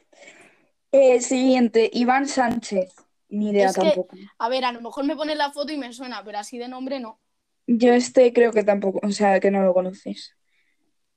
Eh, 0.92 1.20
siguiente, 1.22 1.90
Iván 1.94 2.28
Sánchez. 2.28 2.94
Ni 3.30 3.50
idea 3.50 3.68
Es 3.70 3.76
que- 3.76 3.82
tampoco. 3.82 4.16
A 4.38 4.48
ver, 4.50 4.63
a 4.63 4.72
lo 4.72 4.82
mejor 4.82 5.04
me 5.06 5.18
pone 5.18 5.36
la 5.36 5.52
foto 5.52 5.74
y 5.74 5.78
me 5.78 5.92
suena, 5.92 6.24
pero 6.24 6.40
así 6.40 6.58
de 6.58 6.70
nombre 6.70 7.00
no. 7.02 7.20
Yo 7.68 7.92
este 7.94 8.32
creo 8.32 8.54
que 8.54 8.63
tampoco, 8.63 9.00
o 9.06 9.12
sea, 9.12 9.40
que 9.42 9.52
no 9.52 9.62
lo 9.62 9.74
conoces. 9.74 10.34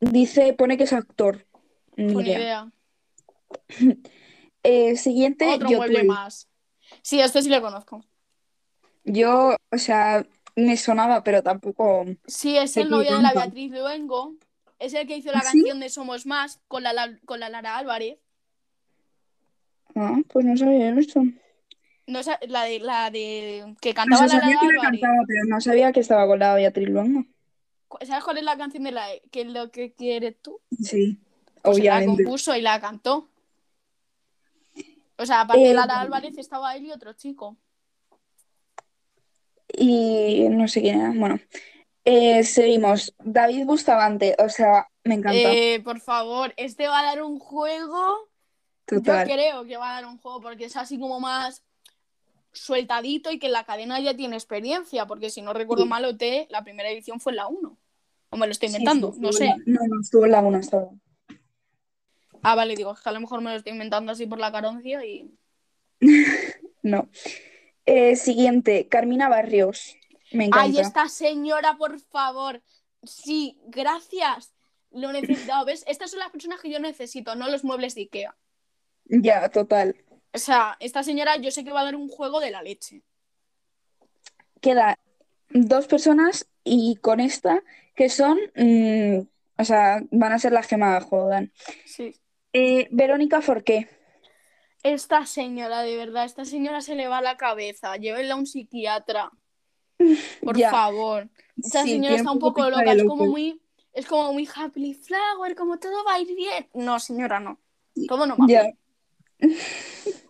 Dice, 0.00 0.52
pone 0.54 0.76
que 0.76 0.84
es 0.84 0.92
actor. 0.92 1.46
Ni 1.96 2.12
Con 2.12 2.26
idea. 2.26 2.38
idea. 2.38 2.72
Eh, 4.62 4.96
siguiente, 4.96 5.46
Otro 5.54 5.70
mueble 5.70 6.04
más. 6.04 6.50
Sí, 7.02 7.18
este 7.20 7.40
sí 7.40 7.48
le 7.48 7.62
conozco. 7.62 8.04
Yo, 9.04 9.56
o 9.72 9.78
sea, 9.78 10.26
me 10.66 10.76
sonaba, 10.76 11.22
pero 11.22 11.42
tampoco. 11.42 12.04
Sí, 12.26 12.56
es 12.56 12.76
el 12.76 12.88
novio 12.90 13.16
de 13.16 13.22
la. 13.22 13.32
Beatriz 13.32 13.70
Luengo. 13.72 14.34
Es 14.78 14.94
el 14.94 15.06
que 15.06 15.16
hizo 15.18 15.30
la 15.30 15.38
¿Ah, 15.40 15.42
sí? 15.42 15.58
canción 15.58 15.80
de 15.80 15.88
Somos 15.90 16.24
Más 16.26 16.60
con 16.68 16.82
la, 16.82 16.92
la- 16.92 17.18
con 17.26 17.38
la 17.40 17.48
Lara 17.50 17.76
Álvarez. 17.76 18.18
Ah, 19.94 20.18
pues 20.32 20.44
no 20.44 20.56
sabía 20.56 20.90
eso. 20.98 21.22
No, 22.06 22.20
la 22.48 22.64
de 22.64 22.78
la 22.80 23.10
de 23.10 23.76
que 23.80 23.90
O 23.90 23.94
cantaba 23.94 24.26
sea, 24.26 24.38
la 24.38 24.40
sabía 24.40 24.54
Lara 24.54 24.60
que 24.60 24.66
la 24.66 24.72
Álvarez. 24.80 24.90
cantaba, 25.00 25.24
pero 25.26 25.44
no 25.44 25.60
sabía 25.60 25.92
que 25.92 26.00
estaba 26.00 26.26
con 26.26 26.38
la 26.38 26.54
Beatriz 26.54 26.88
Luengo. 26.88 27.24
¿Sabes 28.06 28.24
cuál 28.24 28.38
es 28.38 28.44
la 28.44 28.56
canción 28.56 28.84
de 28.84 28.92
la 28.92 29.06
que 29.30 29.42
es 29.42 29.48
lo 29.48 29.70
que 29.70 29.92
quieres 29.92 30.40
tú? 30.40 30.60
Sí, 30.80 31.18
Pues 31.62 31.76
la 31.78 31.82
obviamente. 31.82 32.24
compuso 32.24 32.56
y 32.56 32.62
la 32.62 32.80
cantó. 32.80 33.28
O 35.18 35.26
sea, 35.26 35.42
aparte 35.42 35.62
de 35.64 35.70
Eh, 35.70 35.74
Lara 35.74 36.00
Álvarez 36.00 36.38
estaba 36.38 36.74
él 36.76 36.86
y 36.86 36.92
otro 36.92 37.12
chico. 37.12 37.56
Y 39.76 40.48
no 40.50 40.68
sé 40.68 40.80
quién 40.82 41.00
era. 41.00 41.12
Bueno, 41.14 41.38
Eh, 42.04 42.44
seguimos. 42.44 43.14
David 43.18 43.66
Bustamante, 43.66 44.34
o 44.38 44.48
sea, 44.48 44.88
me 45.04 45.14
encanta. 45.16 45.52
Eh, 45.52 45.80
por 45.84 46.00
favor, 46.00 46.52
este 46.56 46.88
va 46.88 47.00
a 47.00 47.02
dar 47.04 47.22
un 47.22 47.38
juego. 47.38 48.28
Total. 48.86 49.28
Yo 49.28 49.34
creo 49.34 49.64
que 49.66 49.76
va 49.76 49.90
a 49.90 50.00
dar 50.00 50.06
un 50.10 50.18
juego 50.18 50.40
porque 50.40 50.64
es 50.64 50.76
así 50.76 50.98
como 50.98 51.20
más 51.20 51.62
sueltadito 52.52 53.30
y 53.30 53.38
que 53.38 53.48
la 53.50 53.64
cadena 53.64 54.00
ya 54.00 54.16
tiene 54.16 54.34
experiencia, 54.36 55.06
porque 55.06 55.30
si 55.30 55.42
no 55.42 55.52
recuerdo 55.52 55.84
Sí. 55.84 55.88
mal, 55.90 56.04
OT, 56.04 56.46
la 56.50 56.64
primera 56.64 56.88
edición 56.90 57.20
fue 57.20 57.32
en 57.32 57.36
la 57.36 57.46
1. 57.48 57.76
O 58.30 58.36
me 58.36 58.46
lo 58.46 58.52
estoy 58.52 58.68
inventando, 58.68 59.12
sí, 59.12 59.20
no 59.20 59.32
sé. 59.32 59.44
la- 59.46 59.56
No, 59.66 59.80
no, 59.86 60.00
estuvo 60.00 60.24
en 60.24 60.30
la 60.32 60.40
1 60.40 60.58
hasta 60.58 60.78
ahora. 60.78 60.90
Ah, 62.42 62.54
vale, 62.54 62.74
digo, 62.76 62.92
es 62.94 63.00
que 63.00 63.08
a 63.08 63.12
lo 63.12 63.20
mejor 63.20 63.40
me 63.42 63.50
lo 63.50 63.56
estoy 63.56 63.72
inventando 63.72 64.10
así 64.12 64.26
por 64.26 64.38
la 64.38 64.50
caroncia 64.50 65.04
y. 65.04 65.30
No. 66.82 67.08
Eh, 67.92 68.14
siguiente, 68.14 68.86
Carmina 68.86 69.28
Barrios. 69.28 69.96
Me 70.30 70.44
¡Ay, 70.52 70.70
encanta. 70.70 70.80
esta 70.80 71.08
señora, 71.08 71.76
por 71.76 71.98
favor! 71.98 72.62
Sí, 73.02 73.58
gracias. 73.66 74.54
Lo 74.92 75.10
necesitado, 75.10 75.64
¿ves? 75.64 75.82
Estas 75.88 76.12
son 76.12 76.20
las 76.20 76.30
personas 76.30 76.60
que 76.60 76.70
yo 76.70 76.78
necesito, 76.78 77.34
no 77.34 77.48
los 77.48 77.64
muebles 77.64 77.96
de 77.96 78.02
Ikea. 78.02 78.36
Ya, 79.06 79.48
total. 79.48 79.96
O 80.32 80.38
sea, 80.38 80.76
esta 80.78 81.02
señora 81.02 81.36
yo 81.38 81.50
sé 81.50 81.64
que 81.64 81.72
va 81.72 81.80
a 81.80 81.84
dar 81.84 81.96
un 81.96 82.08
juego 82.08 82.38
de 82.38 82.52
la 82.52 82.62
leche. 82.62 83.02
Queda 84.60 85.00
dos 85.48 85.88
personas 85.88 86.46
y 86.62 86.94
con 86.94 87.18
esta 87.18 87.60
que 87.96 88.08
son, 88.08 88.38
mm, 88.54 89.26
o 89.58 89.64
sea, 89.64 90.00
van 90.12 90.32
a 90.32 90.38
ser 90.38 90.52
las 90.52 90.68
que 90.68 90.76
más 90.76 91.02
jodan. 91.02 91.52
Sí. 91.86 92.14
Eh, 92.52 92.86
Verónica 92.92 93.42
Forqué. 93.42 93.88
Esta 94.82 95.26
señora, 95.26 95.82
de 95.82 95.96
verdad, 95.96 96.24
esta 96.24 96.44
señora 96.44 96.80
se 96.80 96.94
le 96.94 97.06
va 97.08 97.20
la 97.20 97.36
cabeza. 97.36 97.96
Llévenla 97.96 98.34
a 98.34 98.36
un 98.36 98.46
psiquiatra. 98.46 99.30
Por 100.42 100.58
favor. 100.58 101.28
Esta 101.62 101.82
Sí, 101.82 101.90
señora 101.90 102.16
está 102.16 102.30
un 102.30 102.38
poco 102.38 102.68
loca, 102.68 102.92
es 102.92 103.04
como 103.04 103.26
muy, 103.26 103.60
es 103.92 104.06
como 104.06 104.32
muy 104.32 104.48
happy 104.54 104.94
flower, 104.94 105.54
como 105.54 105.78
todo 105.78 106.04
va 106.04 106.14
a 106.14 106.20
ir 106.20 106.34
bien. 106.34 106.68
No, 106.72 106.98
señora, 106.98 107.38
no. 107.40 107.60
Todo 108.08 108.26
no 108.26 108.36
va 108.36 108.46
bien. 108.46 108.78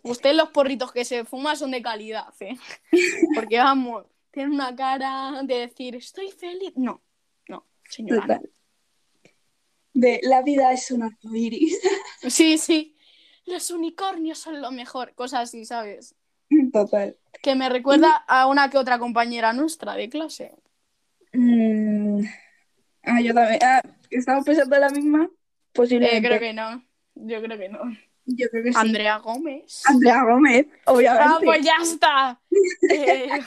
Usted 0.03 0.35
los 0.35 0.49
porritos 0.51 0.93
que 0.93 1.05
se 1.05 1.25
fuma 1.25 1.55
son 1.57 1.71
de 1.71 1.83
calidad, 1.83 2.33
¿eh? 2.41 2.57
Porque 3.35 3.59
vamos, 3.59 4.07
tiene 4.33 4.53
una 4.53 4.75
cara 4.75 5.43
de 5.45 5.55
decir, 5.55 5.95
estoy 5.97 6.31
feliz. 6.33 6.73
No, 6.77 7.03
no, 7.49 7.67
señora. 7.89 8.27
no. 8.27 8.41
De 9.93 10.21
la 10.23 10.43
vida 10.43 10.73
es 10.73 10.91
un 10.91 11.03
arco 11.03 11.35
iris. 11.35 11.79
Sí, 12.29 12.59
sí. 12.59 12.97
Los 13.51 13.71
unicornios 13.71 14.39
son 14.39 14.61
lo 14.61 14.71
mejor. 14.71 15.15
Cosas 15.15 15.41
así, 15.49 15.65
¿sabes? 15.65 16.15
Total. 16.73 17.17
Que 17.43 17.55
me 17.55 17.69
recuerda 17.69 18.25
a 18.27 18.47
una 18.47 18.71
que 18.71 18.79
otra 18.79 18.99
compañera 18.99 19.53
nuestra 19.53 19.95
de 19.95 20.09
clase. 20.09 20.53
Mm, 21.33 22.25
Ah, 23.03 23.21
yo 23.21 23.33
también. 23.33 23.59
Ah, 23.63 23.83
¿estamos 24.11 24.45
pensando 24.45 24.75
en 24.75 24.81
la 24.83 24.91
misma? 24.91 25.25
Eh, 25.25 25.37
Posiblemente. 25.73 26.29
creo 26.29 26.41
que 26.41 26.53
no. 26.53 26.85
Yo 27.15 27.41
creo 27.43 27.59
que 27.59 27.69
no. 27.71 27.79
Yo 28.27 28.49
creo 28.51 28.63
que 28.65 28.73
sí. 28.73 28.79
Andrea 28.79 29.17
Gómez. 29.19 29.83
Andrea 29.87 30.23
Gómez, 30.25 30.67
obviamente. 30.87 31.25
Ah, 31.27 31.39
pues 31.43 31.65
ya 31.65 31.77
está. 31.83 32.41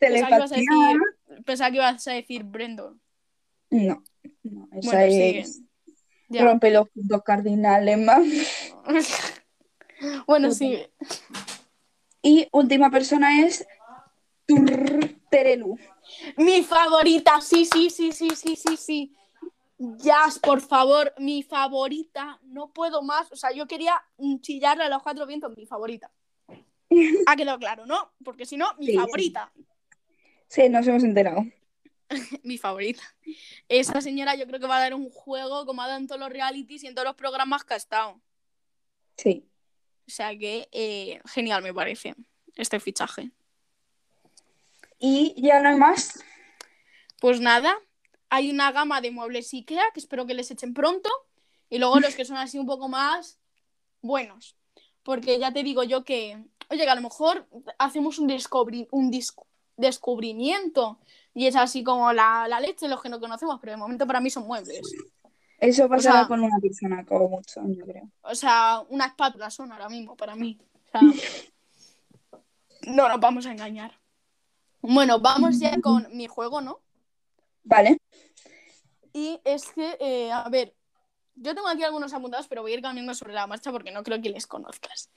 Eh, 0.00 0.06
pensaba, 0.06 0.28
que 0.28 0.36
ibas 0.36 0.52
a 0.52 0.54
Telepatía. 0.54 0.58
decir, 0.58 1.44
pensaba 1.44 1.70
que 1.70 1.76
ibas 1.76 2.08
a 2.08 2.12
decir 2.12 2.44
Brendo. 2.44 2.96
No, 3.70 4.02
no, 4.44 4.68
esa 4.72 4.90
Bueno, 4.90 5.00
es. 5.02 5.60
Ya. 6.28 6.44
Rompe 6.44 6.70
los 6.70 6.88
puntos 6.90 7.22
cardinales, 7.22 7.98
más. 7.98 8.22
bueno, 10.26 10.50
sigue. 10.52 10.90
Y 12.22 12.48
última 12.52 12.90
persona 12.90 13.44
es 13.46 13.66
Terelu. 15.30 15.78
Mi 16.36 16.62
favorita, 16.62 17.40
sí, 17.40 17.64
sí, 17.64 17.90
sí, 17.90 18.12
sí, 18.12 18.30
sí, 18.30 18.56
sí, 18.56 18.76
sí. 18.76 19.14
Jazz, 19.78 20.38
por 20.40 20.60
favor, 20.60 21.14
mi 21.18 21.42
favorita. 21.42 22.38
No 22.42 22.72
puedo 22.72 23.02
más. 23.02 23.30
O 23.32 23.36
sea, 23.36 23.52
yo 23.52 23.66
quería 23.66 23.94
chillarle 24.40 24.84
a 24.84 24.88
los 24.88 25.02
cuatro 25.02 25.26
vientos, 25.26 25.56
mi 25.56 25.66
favorita. 25.66 26.10
Ha 27.26 27.36
quedado 27.36 27.58
claro, 27.58 27.86
¿no? 27.86 28.12
Porque 28.24 28.46
si 28.46 28.56
no, 28.56 28.66
mi 28.78 28.86
Sí, 28.86 28.92
sí. 28.92 28.98
favorita. 28.98 29.52
Sí, 30.48 30.68
nos 30.70 30.86
hemos 30.86 31.04
enterado. 31.04 31.44
Mi 32.42 32.58
favorita. 32.58 33.02
Esa 33.68 34.00
señora 34.00 34.34
yo 34.34 34.46
creo 34.46 34.60
que 34.60 34.66
va 34.66 34.78
a 34.78 34.80
dar 34.80 34.94
un 34.94 35.10
juego 35.10 35.66
como 35.66 35.82
ha 35.82 35.86
dado 35.86 35.98
en 35.98 36.06
todos 36.06 36.20
los 36.20 36.30
realities 36.30 36.84
y 36.84 36.86
en 36.86 36.94
todos 36.94 37.06
los 37.06 37.16
programas 37.16 37.64
que 37.64 37.74
ha 37.74 37.76
estado. 37.76 38.20
Sí. 39.16 39.44
O 40.06 40.10
sea 40.10 40.36
que 40.36 40.68
eh, 40.72 41.20
genial 41.26 41.62
me 41.62 41.74
parece 41.74 42.14
este 42.56 42.80
fichaje. 42.80 43.30
Y 44.98 45.34
ya 45.40 45.60
no 45.60 45.68
hay 45.68 45.76
más. 45.76 46.24
Pues 47.20 47.40
nada, 47.40 47.76
hay 48.30 48.50
una 48.50 48.72
gama 48.72 49.00
de 49.00 49.10
muebles 49.10 49.52
IKEA 49.52 49.84
que 49.92 50.00
espero 50.00 50.26
que 50.26 50.34
les 50.34 50.50
echen 50.50 50.72
pronto. 50.74 51.10
Y 51.70 51.78
luego 51.78 52.00
los 52.00 52.14
que 52.14 52.24
son 52.24 52.38
así 52.38 52.58
un 52.58 52.66
poco 52.66 52.88
más 52.88 53.38
buenos. 54.00 54.56
Porque 55.02 55.38
ya 55.38 55.52
te 55.52 55.62
digo 55.62 55.82
yo 55.84 56.04
que, 56.04 56.42
oye, 56.70 56.84
que 56.84 56.90
a 56.90 56.94
lo 56.94 57.02
mejor 57.02 57.46
hacemos 57.78 58.18
un, 58.18 58.28
descubri- 58.28 58.88
un 58.90 59.10
descubrimiento 59.76 60.98
y 61.38 61.46
es 61.46 61.54
así 61.54 61.84
como 61.84 62.12
la, 62.12 62.48
la 62.48 62.58
leche, 62.58 62.88
los 62.88 63.00
que 63.00 63.08
no 63.08 63.20
conocemos, 63.20 63.60
pero 63.60 63.70
de 63.70 63.76
momento 63.76 64.08
para 64.08 64.20
mí 64.20 64.28
son 64.28 64.44
muebles. 64.44 64.80
Eso 65.60 65.88
pasará 65.88 66.20
sea- 66.20 66.26
con 66.26 66.40
una 66.42 66.58
persona, 66.58 67.04
como 67.04 67.28
mucho, 67.28 67.60
yo 67.68 67.84
creo. 67.86 68.10
O 68.22 68.34
sea, 68.34 68.82
una 68.88 69.06
espátula 69.06 69.48
son 69.48 69.70
ahora 69.70 69.88
mismo 69.88 70.16
para 70.16 70.34
mí. 70.34 70.58
O 70.74 70.90
sea, 70.90 71.00
no 72.88 73.08
nos 73.08 73.20
vamos 73.20 73.46
a 73.46 73.52
engañar. 73.52 73.96
Bueno, 74.80 75.20
vamos 75.20 75.60
ya 75.60 75.80
con 75.80 76.08
mi 76.16 76.26
juego, 76.26 76.60
¿no? 76.60 76.80
Vale. 77.62 77.98
Y 79.12 79.38
es 79.44 79.66
que, 79.70 79.96
eh, 80.00 80.32
a 80.32 80.48
ver, 80.48 80.74
yo 81.36 81.54
tengo 81.54 81.68
aquí 81.68 81.84
algunos 81.84 82.12
apuntados, 82.14 82.48
pero 82.48 82.62
voy 82.62 82.72
a 82.72 82.74
ir 82.74 82.82
cambiando 82.82 83.14
sobre 83.14 83.32
la 83.34 83.46
marcha 83.46 83.70
porque 83.70 83.92
no 83.92 84.02
creo 84.02 84.20
que 84.20 84.30
les 84.30 84.48
conozcas. 84.48 85.08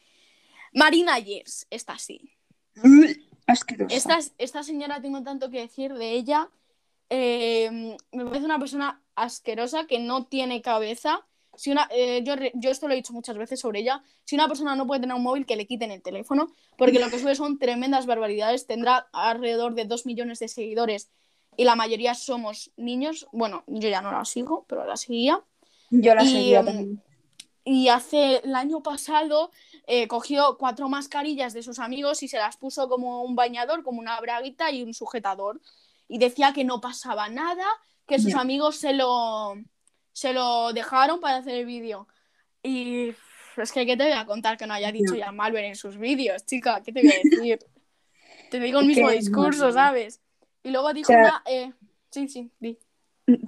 Marina 0.72 1.18
Yers, 1.18 1.66
esta 1.72 1.98
sí. 1.98 2.32
Asquerosa. 3.48 3.96
Esta, 3.96 4.20
esta 4.38 4.64
señora 4.64 5.02
tengo 5.02 5.24
tanto 5.24 5.50
que 5.50 5.62
decir 5.62 5.94
de 5.94 6.12
ella. 6.12 6.50
Eh, 7.10 7.98
me 8.12 8.26
parece 8.26 8.46
una 8.46 8.60
persona 8.60 9.02
asquerosa 9.16 9.86
que 9.86 10.00
no 10.00 10.26
tiene 10.26 10.62
cabeza. 10.62 11.26
Si 11.56 11.70
una, 11.70 11.88
eh, 11.92 12.24
yo, 12.24 12.70
esto 12.70 12.88
lo 12.88 12.94
he 12.94 12.98
dicho 12.98 13.14
muchas 13.14 13.38
veces 13.38 13.60
sobre 13.60 13.82
ella. 13.82 14.04
Si 14.24 14.36
una 14.36 14.48
persona 14.48 14.76
no 14.76 14.88
puede 14.88 15.02
tener 15.02 15.16
un 15.16 15.24
móvil, 15.24 15.46
que 15.46 15.58
le 15.58 15.68
quiten 15.68 15.92
el 15.92 16.02
teléfono, 16.02 16.54
porque 16.78 17.00
lo 17.00 17.10
que 17.10 17.20
sube 17.20 17.36
son 17.36 17.60
tremendas 17.60 18.06
barbaridades. 18.06 18.68
Tendrá 18.68 19.10
alrededor 19.12 19.76
de 19.76 19.86
2 19.86 20.06
millones 20.06 20.40
de 20.40 20.48
seguidores 20.48 21.10
y 21.58 21.66
la 21.66 21.76
mayoría 21.76 22.16
somos 22.16 22.72
niños. 22.78 23.28
Bueno, 23.32 23.64
yo 23.68 23.90
ya 23.90 24.02
no 24.02 24.12
la 24.12 24.24
sigo, 24.24 24.66
pero 24.68 24.86
la 24.86 24.96
seguía. 24.96 25.42
Yo 25.90 26.16
la 26.16 26.24
Y, 26.24 26.28
seguía 26.28 26.60
em, 26.60 26.66
también. 26.66 27.04
Y 27.64 27.90
hace 27.90 28.38
el 28.44 28.56
año 28.56 28.82
pasado 28.82 29.52
eh, 29.86 30.08
cogió 30.08 30.58
cuatro 30.58 30.90
mascarillas 30.90 31.54
de 31.54 31.62
sus 31.64 31.78
amigos 31.80 32.24
y 32.24 32.28
se 32.28 32.38
las 32.38 32.58
puso 32.58 32.90
como 32.90 33.24
un 33.24 33.36
bañador, 33.36 33.84
como 33.84 34.00
una 34.00 34.20
braguita 34.20 34.72
y 34.72 34.82
un 34.84 34.94
sujetador. 34.94 35.62
Y 36.08 36.18
decía 36.18 36.54
que 36.54 36.64
no 36.64 36.82
pasaba 36.82 37.30
nada, 37.30 37.66
que 38.08 38.20
sus 38.20 38.34
Ya. 38.34 38.40
amigos 38.42 38.78
se 38.78 38.94
lo, 38.94 39.54
se 40.12 40.34
lo 40.34 40.74
dejaron 40.74 41.20
para 41.20 41.38
hacer 41.38 41.56
el 41.56 41.66
vídeo. 41.66 42.08
Y 42.64 43.14
es 43.58 43.72
que, 43.72 43.86
¿qué 43.86 43.96
te 43.96 44.04
voy 44.04 44.14
a 44.14 44.26
contar 44.26 44.58
que 44.58 44.66
no 44.66 44.74
haya 44.74 44.92
dicho 44.92 45.16
ya 45.16 45.32
Malver 45.32 45.64
en 45.66 45.76
sus 45.76 45.98
vídeos, 45.98 46.46
chica? 46.46 46.82
¿Qué 46.84 46.92
te 46.92 47.02
voy 47.02 47.12
a 47.12 47.16
decir? 47.24 47.60
te 48.50 48.60
digo 48.60 48.80
el 48.82 48.86
mismo 48.88 49.10
discurso, 49.10 49.72
¿sabes? 49.72 50.20
Y 50.64 50.72
luego 50.72 50.94
dijo 50.94 51.12
O 51.12 51.16
sea- 51.16 51.22
una... 51.22 51.44
eh, 51.46 51.72
sí, 52.10 52.28
sí, 52.28 52.52
di. 52.60 52.78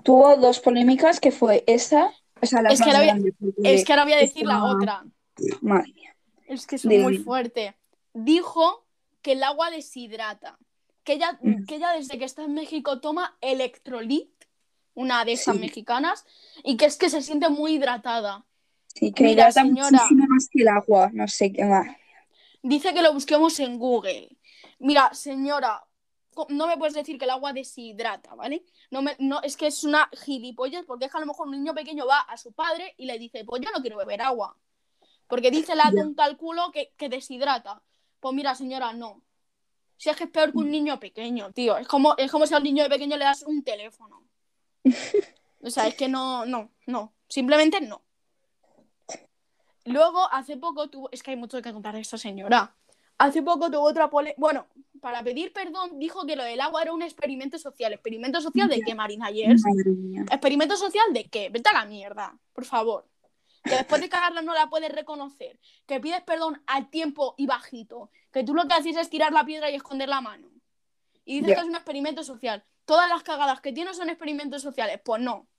Tuvo 0.04 0.36
dos 0.38 0.60
polémicas 0.60 1.20
que 1.20 1.32
fue 1.32 1.64
esa. 1.68 2.14
O 2.44 2.46
sea, 2.46 2.62
las 2.62 2.74
Es 2.74 2.82
que 2.82 2.92
ahora 2.92 3.00
voy 3.00 3.10
a- 3.10 3.70
Es 3.72 3.86
que 3.86 3.94
ahora 3.94 4.04
voy 4.04 4.14
a 4.14 4.18
decir 4.18 4.46
la 4.46 4.64
otra. 4.66 5.04
Madre 5.62 5.94
mía. 5.94 6.16
Es 6.48 6.68
que 6.68 6.76
es 6.76 6.86
muy 6.86 7.18
fuerte. 7.18 7.76
Dijo 8.14 8.86
que 9.22 9.32
el 9.34 9.44
agua 9.44 9.70
deshidrata. 9.72 10.58
Que 11.04 11.14
ella, 11.14 11.38
Mm. 11.42 11.66
que 11.66 11.76
ella 11.76 11.92
desde 11.92 12.18
que 12.18 12.26
está 12.26 12.44
en 12.44 12.54
México 12.54 13.00
toma 13.02 13.36
electrolit, 13.42 14.30
una 14.94 15.26
de 15.26 15.34
esas 15.34 15.56
Sí. 15.56 15.62
mexicanas, 15.62 16.26
y 16.64 16.78
que 16.78 16.86
es 16.86 16.98
que 16.98 17.10
se 17.10 17.22
siente 17.22 17.50
muy 17.50 17.74
hidratada. 17.74 18.46
Sí, 18.88 19.12
que 19.12 19.24
Mira, 19.24 19.34
hidrata 19.50 19.64
señora. 19.64 19.90
muchísimo 19.92 20.26
más 20.30 20.50
que 20.50 20.62
el 20.62 20.68
agua. 20.68 21.10
No 21.14 21.28
sé 21.28 21.52
qué 21.52 21.66
más. 21.66 21.88
Dice 22.62 22.94
que 22.94 23.02
lo 23.02 23.12
busquemos 23.14 23.60
en 23.60 23.80
Google. 23.80 24.38
Mira, 24.80 25.14
señora, 25.14 25.84
no 26.50 26.68
me 26.68 26.78
puedes 26.78 26.94
decir 26.94 27.18
que 27.18 27.26
el 27.26 27.32
agua 27.32 27.54
deshidrata, 27.54 28.36
¿vale? 28.36 28.64
No 28.92 29.02
me, 29.02 29.16
no, 29.20 29.42
es 29.42 29.58
que 29.58 29.68
es 29.68 29.84
una 29.84 30.10
gilipollas, 30.12 30.86
porque 30.86 31.06
es 31.06 31.12
que 31.12 31.18
a 31.18 31.22
lo 31.22 31.28
mejor 31.28 31.48
un 31.48 31.54
niño 31.54 31.74
pequeño 31.74 32.06
va 32.06 32.20
a 32.20 32.38
su 32.38 32.54
padre 32.54 32.94
y 32.98 33.06
le 33.06 33.20
dice, 33.20 33.44
pues 33.46 33.62
yo 33.62 33.70
no 33.72 33.82
quiero 33.82 33.98
beber 33.98 34.22
agua. 34.22 34.58
Porque 35.28 35.52
dice 35.52 35.76
la 35.76 35.90
un 35.90 36.14
cálculo 36.14 36.72
que, 36.72 36.94
que 36.98 37.10
deshidrata. 37.10 37.82
Pues 38.20 38.36
mira, 38.36 38.56
señora, 38.56 38.94
no. 38.94 39.24
Si 39.98 40.10
es 40.10 40.16
que 40.16 40.26
es 40.26 40.30
peor 40.30 40.52
que 40.52 40.58
un 40.58 40.70
niño 40.70 41.00
pequeño, 41.00 41.52
tío. 41.54 41.78
Es 41.78 41.88
como, 41.88 42.16
es 42.18 42.32
como 42.32 42.46
si 42.46 42.54
al 42.54 42.64
niño 42.64 42.88
pequeño 42.90 43.18
le 43.18 43.26
das 43.26 43.44
un 43.44 43.64
teléfono. 43.64 44.24
O 45.66 45.70
sea, 45.70 45.88
es 45.88 45.96
que 45.96 46.10
no, 46.10 46.46
no, 46.46 46.72
no. 46.88 47.14
Simplemente 47.30 47.80
no. 47.80 48.02
Luego, 49.86 50.28
hace 50.30 50.58
poco 50.58 50.90
tuvo. 50.90 51.10
Es 51.14 51.24
que 51.24 51.32
hay 51.32 51.38
mucho 51.38 51.62
que 51.62 51.72
contar 51.72 51.96
de 51.96 52.02
esta 52.02 52.18
señora. 52.18 52.76
Hace 53.18 53.42
poco 53.42 53.72
tuvo 53.72 53.84
otra 53.84 54.10
pole... 54.10 54.36
Bueno, 54.38 54.68
para 55.04 55.22
pedir 55.22 55.52
perdón, 55.52 56.00
dijo 56.00 56.26
que 56.26 56.38
lo 56.38 56.46
del 56.46 56.62
agua 56.62 56.82
era 56.82 56.94
un 56.94 57.02
experimento 57.02 57.60
social. 57.60 57.92
¿Experimento 57.92 58.40
social 58.40 58.70
de 58.70 58.80
qué, 58.80 58.96
Marina 58.96 59.30
Yers? 59.30 59.62
¿Experimento 60.32 60.78
social 60.78 61.12
de 61.12 61.26
qué? 61.26 61.50
Vete 61.50 61.70
a 61.72 61.74
la 61.74 61.86
mierda, 61.86 62.40
por 62.54 62.64
favor. 62.64 63.06
Que 63.66 63.76
después 63.76 64.00
de 64.00 64.08
cagarla 64.08 64.42
no 64.42 64.54
la 64.54 64.70
puedes 64.70 64.90
reconocer. 64.90 65.60
Que 65.86 66.00
pides 66.00 66.22
perdón 66.22 66.64
al 66.68 66.90
tiempo 66.90 67.36
y 67.38 67.48
bajito. 67.48 68.12
Que 68.32 68.46
tú 68.46 68.56
lo 68.56 68.66
que 68.66 68.76
haces 68.76 68.96
es 68.96 69.10
tirar 69.10 69.34
la 69.34 69.44
piedra 69.44 69.70
y 69.70 69.76
esconder 69.76 70.08
la 70.08 70.22
mano. 70.22 70.48
Y 71.26 71.42
dices 71.42 71.56
que 71.56 71.62
es 71.64 71.68
un 71.68 71.76
experimento 71.76 72.24
social. 72.24 72.64
Todas 72.86 73.10
las 73.10 73.24
cagadas 73.24 73.60
que 73.60 73.74
tienes 73.74 73.98
son 73.98 74.08
experimentos 74.08 74.62
sociales. 74.62 75.02
Pues 75.04 75.22
no. 75.22 75.50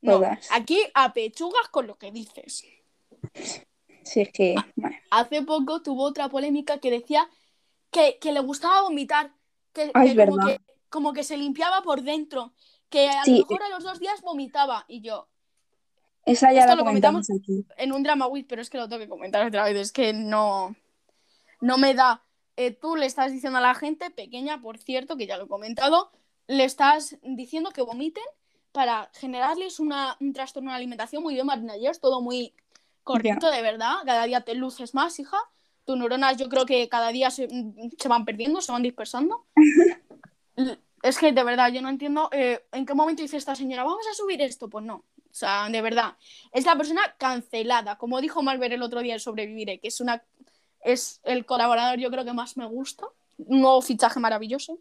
No. 0.00 0.12
Todas. 0.12 0.48
Aquí 0.52 0.78
apechugas 0.94 1.68
con 1.72 1.88
lo 1.88 1.98
que 1.98 2.12
dices. 2.12 2.64
Sí, 4.04 4.20
es 4.20 4.32
que. 4.32 4.54
madre. 4.76 5.02
Hace 5.10 5.42
poco 5.42 5.82
tuvo 5.82 6.04
otra 6.04 6.28
polémica 6.28 6.78
que 6.78 6.92
decía 6.92 7.28
que, 7.92 8.18
que 8.18 8.32
le 8.32 8.40
gustaba 8.40 8.82
vomitar. 8.82 9.32
Que, 9.72 9.92
como, 9.92 10.46
que, 10.46 10.60
como 10.88 11.12
que 11.12 11.22
se 11.22 11.36
limpiaba 11.36 11.82
por 11.82 12.02
dentro. 12.02 12.52
Que 12.88 13.08
a 13.08 13.22
Sí. 13.24 13.30
lo 13.38 13.46
mejor 13.46 13.62
a 13.62 13.68
los 13.68 13.84
dos 13.84 14.00
días 14.00 14.20
vomitaba. 14.22 14.84
Y 14.88 15.00
yo, 15.00 15.28
Esa 16.26 16.52
ya 16.52 16.60
Esto 16.60 16.72
la 16.72 16.76
lo 16.76 16.84
comentamos 16.84 17.28
aquí. 17.30 17.64
en 17.76 17.92
un 17.92 18.02
drama 18.02 18.26
with, 18.26 18.46
pero 18.48 18.60
es 18.62 18.68
que 18.70 18.78
lo 18.78 18.88
tengo 18.88 19.00
que 19.00 19.08
comentar 19.08 19.46
otra 19.46 19.64
vez, 19.64 19.76
es 19.76 19.92
que 19.92 20.12
no, 20.12 20.74
no 21.60 21.78
me 21.78 21.94
da. 21.94 22.22
Eh, 22.56 22.70
tú 22.70 22.96
le 22.96 23.06
estás 23.06 23.32
diciendo 23.32 23.58
a 23.58 23.62
la 23.62 23.74
gente, 23.74 24.10
pequeña, 24.10 24.60
por 24.60 24.78
cierto, 24.78 25.16
que 25.16 25.26
ya 25.26 25.36
lo 25.38 25.44
he 25.44 25.48
comentado, 25.48 26.10
le 26.48 26.64
estás 26.64 27.16
diciendo 27.22 27.70
que 27.70 27.82
vomiten 27.82 28.22
para 28.72 29.10
generarles 29.14 29.80
una, 29.80 30.16
un 30.20 30.32
trastorno 30.32 30.70
de 30.70 30.76
alimentación 30.76 31.22
muy 31.22 31.34
bien, 31.34 31.46
Marina 31.46 31.74
todo 32.00 32.20
muy 32.20 32.54
correcto, 33.04 33.50
de 33.50 33.62
verdad. 33.62 33.96
Cada 34.04 34.24
día 34.24 34.42
te 34.42 34.54
luces 34.54 34.94
más, 34.94 35.18
hija. 35.18 35.38
Tus 35.84 35.96
neuronas 35.96 36.36
yo 36.36 36.48
creo 36.48 36.64
que 36.66 36.88
cada 36.88 37.08
día 37.10 37.30
se, 37.30 37.48
se 37.98 38.08
van 38.08 38.24
perdiendo, 38.24 38.60
se 38.60 38.72
van 38.72 38.82
dispersando. 38.82 39.46
Es 41.02 41.18
que 41.18 41.32
de 41.32 41.42
verdad 41.42 41.72
yo 41.72 41.82
no 41.82 41.88
entiendo 41.88 42.28
eh, 42.30 42.60
en 42.70 42.86
qué 42.86 42.94
momento 42.94 43.22
dice 43.22 43.36
esta 43.36 43.56
señora, 43.56 43.82
vamos 43.82 44.06
a 44.08 44.14
subir 44.14 44.40
esto. 44.40 44.68
Pues 44.68 44.84
no. 44.84 44.94
O 45.18 45.34
sea, 45.34 45.68
de 45.68 45.82
verdad. 45.82 46.16
Es 46.52 46.64
la 46.64 46.76
persona 46.76 47.00
cancelada. 47.18 47.98
Como 47.98 48.20
dijo 48.20 48.40
Malver 48.40 48.72
el 48.72 48.82
otro 48.82 49.00
día 49.00 49.14
en 49.14 49.18
Sobreviviré, 49.18 49.80
que 49.80 49.88
es 49.88 50.00
una 50.00 50.22
es 50.84 51.20
el 51.24 51.44
colaborador 51.44 51.98
yo 51.98 52.08
creo 52.10 52.24
que 52.24 52.32
más 52.32 52.56
me 52.56 52.66
gusta. 52.66 53.06
Un 53.38 53.62
nuevo 53.62 53.82
fichaje 53.82 54.20
maravilloso. 54.20 54.78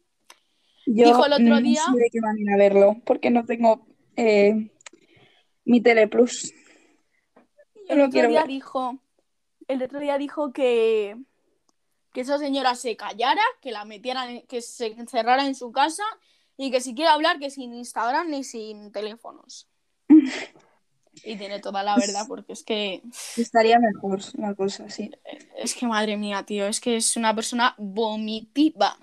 Yo 0.86 1.06
Dijo 1.06 1.26
el 1.26 1.34
otro 1.34 1.46
no 1.46 1.60
día- 1.62 1.82
sé 1.92 1.98
de 1.98 2.10
qué 2.12 2.22
manera 2.22 2.56
verlo, 2.58 2.98
porque 3.04 3.32
no 3.32 3.44
tengo 3.46 3.88
eh, 4.16 4.70
mi 5.66 5.82
Teleplus. 5.82 6.54
El 7.88 7.98
lo 7.98 8.04
otro 8.06 8.12
quiero 8.12 8.30
día 8.30 8.42
ver. 8.42 8.48
dijo, 8.48 9.00
el 9.67 9.84
otro 9.84 10.00
día 10.00 10.17
dijo 10.17 10.54
que, 10.54 11.17
que 12.13 12.21
esa 12.21 12.38
señora 12.38 12.76
se 12.76 12.95
callara, 12.95 13.41
que 13.62 13.71
la 13.71 13.86
metieran, 13.86 14.41
que 14.43 14.62
se 14.62 14.88
encerrara 14.88 15.45
en 15.45 15.56
su 15.56 15.71
casa 15.71 16.04
y 16.58 16.71
que 16.71 16.82
si 16.82 16.93
quiere 16.93 17.10
hablar 17.10 17.39
que 17.39 17.50
sin 17.50 17.74
Instagram 17.74 18.30
ni 18.30 18.43
sin 18.43 18.91
teléfonos. 18.91 19.67
Y 21.24 21.36
tiene 21.36 21.60
toda 21.60 21.84
la 21.84 21.97
verdad, 21.97 22.26
porque 22.28 22.54
es 22.54 22.63
que 22.63 23.04
Estaría 23.36 23.78
mejor 23.80 24.21
la 24.39 24.56
cosa, 24.56 24.89
sí. 24.89 25.12
es 25.58 25.76
que 25.76 25.86
madre 25.86 26.15
mía, 26.17 26.43
tío, 26.43 26.65
es 26.65 26.80
que 26.80 26.95
es 26.95 27.17
una 27.17 27.36
persona 27.36 27.76
vomitiva. 27.78 28.97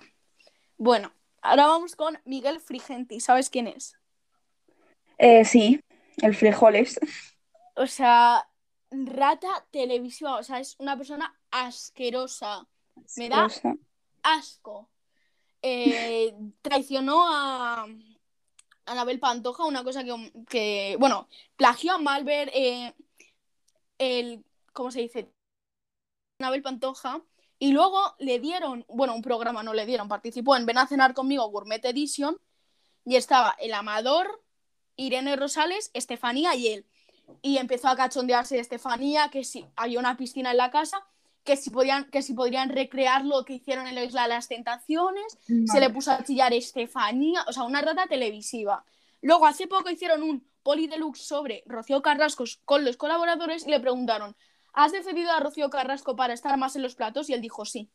Bueno, 0.79 1.13
ahora 1.43 1.67
vamos 1.67 1.97
con 1.97 2.19
Miguel 2.25 2.61
Frigenti, 2.61 3.21
¿sabes 3.21 3.51
quién 3.51 3.69
es? 3.69 3.95
Eh, 5.19 5.45
sí, 5.45 5.81
el 6.23 6.35
frijoles. 6.35 6.99
O 7.77 7.87
sea, 7.87 8.48
rata 8.91 9.67
televisiva, 9.71 10.37
o 10.37 10.43
sea, 10.43 10.61
es 10.61 10.77
una 10.79 10.97
persona 10.97 11.39
asquerosa. 11.51 12.67
Me 13.17 13.29
da 13.29 13.49
asco. 14.23 14.89
Eh, 15.63 16.35
traicionó 16.63 17.27
a 17.27 17.87
Anabel 18.87 19.21
Pantoja, 19.21 19.65
una 19.65 19.85
cosa 19.85 20.05
que, 20.05 20.33
que, 20.49 20.97
bueno, 20.99 21.29
plagió 21.57 21.95
a 21.95 21.99
Malver 21.99 22.51
eh, 22.55 22.95
el, 23.99 24.45
¿cómo 24.73 24.91
se 24.91 25.01
dice? 25.01 25.31
Anabel 26.39 26.63
Pantoja. 26.63 27.23
Y 27.61 27.73
luego 27.73 28.15
le 28.21 28.39
dieron, 28.39 28.85
bueno, 28.89 29.17
un 29.17 29.23
programa 29.23 29.65
no 29.65 29.75
le 29.75 29.85
dieron, 29.85 30.09
participó 30.09 30.57
en 30.57 30.65
Ven 30.65 30.79
a 30.79 30.87
cenar 30.87 31.13
conmigo 31.13 31.49
Gourmet 31.51 31.85
Edition 31.85 32.41
y 33.05 33.17
estaba 33.17 33.57
el 33.59 33.75
Amador, 33.75 34.45
Irene 34.95 35.35
Rosales, 35.35 35.91
Estefanía 35.93 36.55
y 36.55 36.69
él. 36.69 36.87
Y 37.43 37.59
empezó 37.59 37.89
a 37.89 37.97
cachondearse 37.97 38.55
de 38.57 38.61
Estefanía, 38.61 39.29
que 39.31 39.45
si 39.45 39.65
había 39.77 39.99
una 39.99 40.17
piscina 40.17 40.51
en 40.51 40.57
la 40.57 40.71
casa, 40.71 41.05
que 41.45 41.57
si 41.57 41.71
podían, 41.71 42.11
que 42.11 42.23
si 42.23 42.35
podrían 42.35 42.69
recrear 42.69 43.25
lo 43.25 43.45
que 43.45 43.55
hicieron 43.55 43.87
en 43.87 43.95
la 43.95 44.05
Isla 44.05 44.23
de 44.23 44.29
las 44.29 44.49
Tentaciones, 44.49 45.39
se 45.67 45.81
le 45.81 45.91
puso 45.91 46.13
a 46.13 46.23
chillar 46.23 46.53
Estefanía, 46.53 47.45
o 47.47 47.53
sea, 47.53 47.63
una 47.63 47.81
rata 47.81 48.07
televisiva. 48.07 48.85
Luego, 49.23 49.47
hace 49.47 49.67
poco 49.67 49.91
hicieron 49.91 50.23
un 50.23 50.47
poli 50.63 50.87
deluxe 50.87 51.23
sobre 51.23 51.63
Rocío 51.67 52.03
Carrasco 52.03 52.45
con 52.65 52.85
los 52.85 52.97
colaboradores 52.97 53.67
y 53.67 53.71
le 53.71 53.81
preguntaron, 53.81 54.37
¿has 54.75 54.93
defendido 54.93 55.33
a 55.33 55.41
Rocío 55.41 55.71
Carrasco 55.71 56.15
para 56.17 56.35
estar 56.35 56.57
más 56.59 56.77
en 56.77 56.83
los 56.83 56.95
platos? 56.95 57.31
Y 57.31 57.33
él 57.33 57.41
dijo 57.41 57.65
sí. 57.65 57.91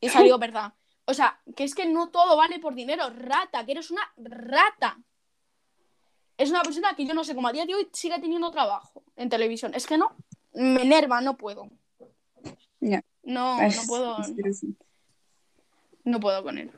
Y 0.00 0.08
salió 0.08 0.38
verdad. 0.38 0.74
O 1.06 1.14
sea, 1.14 1.40
que 1.56 1.64
es 1.64 1.74
que 1.74 1.86
no 1.86 2.10
todo 2.10 2.36
vale 2.36 2.58
por 2.58 2.74
dinero, 2.74 3.10
rata, 3.10 3.64
que 3.64 3.72
eres 3.72 3.90
una 3.90 4.02
rata. 4.16 4.98
Es 6.38 6.50
una 6.50 6.62
persona 6.62 6.94
que 6.96 7.06
yo 7.06 7.14
no 7.14 7.24
sé 7.24 7.34
cómo 7.34 7.48
a 7.48 7.52
día 7.52 7.66
de 7.66 7.74
hoy 7.74 7.88
sigue 7.92 8.18
teniendo 8.20 8.50
trabajo 8.50 9.02
en 9.16 9.28
televisión. 9.28 9.72
Es 9.74 9.86
que 9.86 9.96
no, 9.98 10.14
me 10.54 10.82
enerva, 10.82 11.20
no 11.20 11.36
puedo. 11.36 11.68
No, 13.22 13.60
Es- 13.60 13.76
no 13.76 13.82
puedo. 13.88 14.16
No 16.04 16.20
puedo 16.20 16.42
con 16.42 16.58
él. 16.58 16.70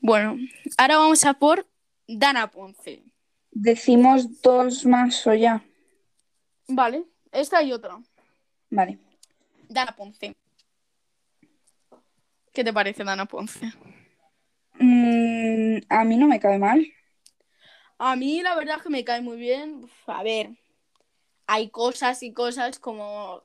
Bueno, 0.00 0.36
ahora 0.76 0.96
vamos 0.98 1.24
a 1.24 1.34
por 1.34 1.66
Dana 2.08 2.50
Ponce. 2.50 3.04
Decimos 3.52 4.42
dos 4.42 4.84
más 4.84 5.26
o 5.26 5.34
ya. 5.34 5.64
Vale, 6.66 7.04
esta 7.30 7.62
y 7.62 7.72
otra. 7.72 7.98
Vale. 8.70 8.98
Dana 9.68 9.94
Ponce. 9.94 10.34
¿Qué 12.52 12.64
te 12.64 12.72
parece 12.72 13.04
Dana 13.04 13.26
Ponce? 13.26 13.72
Mm, 14.78 15.78
a 15.88 16.04
mí 16.04 16.16
no 16.16 16.26
me 16.26 16.40
cae 16.40 16.58
mal. 16.58 16.84
A 18.10 18.16
mí 18.16 18.42
la 18.42 18.54
verdad 18.54 18.76
es 18.78 18.82
que 18.82 18.90
me 18.90 19.04
cae 19.04 19.20
muy 19.22 19.36
bien. 19.38 19.84
Uf, 19.84 20.08
A 20.08 20.22
ver, 20.22 20.50
hay 21.46 21.70
cosas 21.70 22.22
y 22.22 22.32
cosas 22.32 22.78
como 22.78 23.42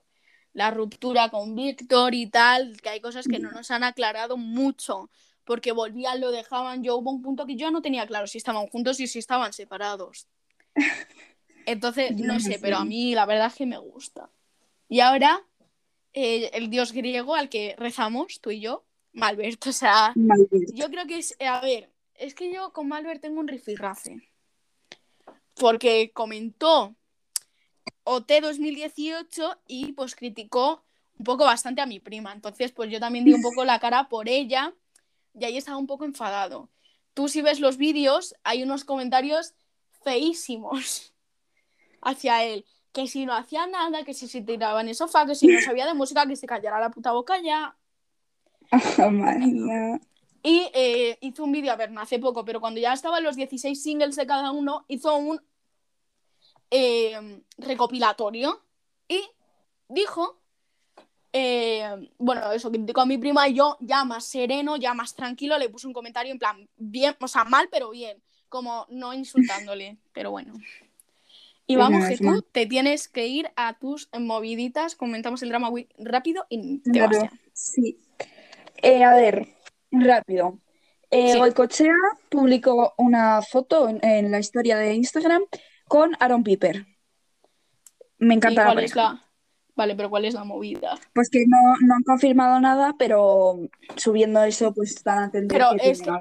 la 0.53 0.71
ruptura 0.71 1.29
con 1.29 1.55
Víctor 1.55 2.13
y 2.15 2.27
tal, 2.27 2.79
que 2.81 2.89
hay 2.89 3.01
cosas 3.01 3.27
que 3.27 3.39
no 3.39 3.51
nos 3.51 3.71
han 3.71 3.83
aclarado 3.83 4.37
mucho, 4.37 5.09
porque 5.45 5.71
volvían, 5.71 6.19
lo 6.21 6.31
dejaban. 6.31 6.83
Yo 6.83 6.97
hubo 6.97 7.11
un 7.11 7.21
punto 7.21 7.45
que 7.45 7.55
yo 7.55 7.71
no 7.71 7.81
tenía 7.81 8.07
claro 8.07 8.27
si 8.27 8.37
estaban 8.37 8.67
juntos 8.67 8.99
y 8.99 9.07
si 9.07 9.19
estaban 9.19 9.53
separados. 9.53 10.27
Entonces, 11.65 12.11
no 12.17 12.33
no 12.33 12.39
sé, 12.39 12.53
sé. 12.53 12.59
pero 12.59 12.77
a 12.77 12.85
mí 12.85 13.13
la 13.15 13.25
verdad 13.25 13.47
es 13.47 13.55
que 13.55 13.65
me 13.65 13.77
gusta. 13.77 14.29
Y 14.87 14.99
ahora, 15.01 15.45
eh, 16.13 16.51
el 16.53 16.69
dios 16.69 16.93
griego 16.93 17.35
al 17.35 17.49
que 17.49 17.75
rezamos, 17.77 18.41
tú 18.41 18.51
y 18.51 18.61
yo, 18.61 18.85
Malbert, 19.13 19.65
o 19.67 19.71
sea, 19.73 20.13
Malbert. 20.15 20.71
yo 20.73 20.89
creo 20.89 21.07
que 21.07 21.19
es, 21.19 21.35
a 21.41 21.61
ver, 21.61 21.91
es 22.15 22.35
que 22.35 22.53
yo 22.53 22.73
con 22.73 22.87
Malbert 22.87 23.21
tengo 23.21 23.39
un 23.39 23.47
rifirrafe. 23.47 24.28
Porque 25.59 26.11
comentó 26.13 26.95
OT 28.03 28.41
2018 28.41 29.61
y 29.67 29.91
pues 29.93 30.15
criticó 30.15 30.83
un 31.17 31.25
poco 31.25 31.43
bastante 31.43 31.81
a 31.81 31.85
mi 31.85 31.99
prima. 31.99 32.33
Entonces, 32.33 32.71
pues 32.71 32.89
yo 32.89 32.99
también 32.99 33.25
di 33.25 33.33
un 33.33 33.41
poco 33.41 33.65
la 33.65 33.79
cara 33.79 34.09
por 34.09 34.29
ella 34.29 34.73
y 35.37 35.45
ahí 35.45 35.57
estaba 35.57 35.77
un 35.77 35.87
poco 35.87 36.05
enfadado. 36.05 36.69
Tú 37.13 37.27
si 37.27 37.41
ves 37.41 37.59
los 37.59 37.77
vídeos, 37.77 38.35
hay 38.43 38.63
unos 38.63 38.85
comentarios 38.85 39.53
feísimos 40.03 41.13
hacia 42.01 42.43
él. 42.43 42.65
Que 42.91 43.07
si 43.07 43.25
no 43.25 43.33
hacía 43.33 43.67
nada, 43.67 44.03
que 44.03 44.15
si 44.15 44.27
se 44.27 44.41
tiraba 44.41 44.81
en 44.81 44.87
el 44.87 44.95
sofá, 44.95 45.25
que 45.27 45.35
si 45.35 45.47
no 45.47 45.61
sabía 45.61 45.85
de 45.85 45.93
música, 45.93 46.25
que 46.25 46.35
se 46.35 46.47
callara 46.47 46.79
la 46.79 46.89
puta 46.89 47.11
boca 47.11 47.39
ya. 47.39 47.75
Mía. 49.11 49.99
Y 50.41 50.71
eh, 50.73 51.17
hizo 51.21 51.43
un 51.43 51.51
vídeo, 51.51 51.71
a 51.71 51.75
ver, 51.75 51.91
no 51.91 52.01
hace 52.01 52.17
poco, 52.17 52.45
pero 52.45 52.61
cuando 52.61 52.79
ya 52.79 52.93
estaban 52.93 53.23
los 53.23 53.35
16 53.35 53.81
singles 53.81 54.15
de 54.15 54.25
cada 54.25 54.51
uno, 54.51 54.85
hizo 54.87 55.15
un 55.17 55.41
eh, 56.71 57.41
recopilatorio 57.57 58.61
y 59.07 59.21
dijo, 59.87 60.39
eh, 61.33 62.09
bueno, 62.17 62.51
eso, 62.51 62.71
criticó 62.71 63.01
a 63.01 63.05
mi 63.05 63.17
prima 63.17 63.47
y 63.47 63.53
yo 63.55 63.77
ya 63.81 64.03
más 64.03 64.25
sereno, 64.25 64.77
ya 64.77 64.93
más 64.93 65.15
tranquilo, 65.15 65.57
le 65.57 65.69
puse 65.69 65.87
un 65.87 65.93
comentario 65.93 66.31
en 66.31 66.39
plan, 66.39 66.69
bien, 66.77 67.15
o 67.19 67.27
sea, 67.27 67.43
mal, 67.43 67.69
pero 67.71 67.91
bien, 67.91 68.21
como 68.49 68.85
no 68.89 69.13
insultándole, 69.13 69.97
pero 70.13 70.31
bueno. 70.31 70.53
Y 71.67 71.75
vamos, 71.75 72.07
que 72.07 72.17
tú 72.17 72.41
te 72.51 72.65
tienes 72.65 73.07
que 73.07 73.27
ir 73.27 73.51
a 73.55 73.77
tus 73.77 74.09
moviditas, 74.17 74.95
comentamos 74.95 75.43
el 75.43 75.49
drama 75.49 75.69
wi- 75.69 75.87
rápido 75.99 76.47
y 76.49 76.79
te 76.79 76.99
vas 76.99 77.21
ya. 77.21 77.31
sí. 77.53 77.97
Eh, 78.81 79.03
a 79.03 79.13
ver, 79.15 79.49
rápido. 79.91 80.57
Eh, 81.11 81.33
Sí. 81.69 81.93
Publicó 82.29 82.93
una 82.97 83.41
foto 83.43 83.87
en, 83.89 84.03
en 84.03 84.31
la 84.31 84.39
historia 84.39 84.77
de 84.77 84.93
Instagram 84.95 85.43
con 85.89 86.15
Aaron 86.21 86.45
Piper. 86.45 86.87
Me 88.19 88.35
¿Y 88.35 88.37
encanta 88.37 88.63
la 88.63 88.73
cuál 88.73 88.85
es 88.85 88.93
pareja. 88.93 89.13
la... 89.13 89.25
Vale, 89.75 89.95
pero 89.95 90.09
¿cuál 90.09 90.25
es 90.25 90.33
la 90.33 90.43
movida? 90.43 90.97
Pues 91.13 91.29
que 91.29 91.45
no, 91.47 91.57
no 91.81 91.95
han 91.95 92.03
confirmado 92.03 92.59
nada, 92.59 92.95
pero 92.99 93.59
subiendo 93.95 94.43
eso, 94.43 94.73
pues 94.73 95.03
dan 95.03 95.19
a 95.19 95.25
entender 95.25 95.57
Pero 95.57 95.71
que 95.81 95.89
es 95.89 96.01
que-. 96.01 96.11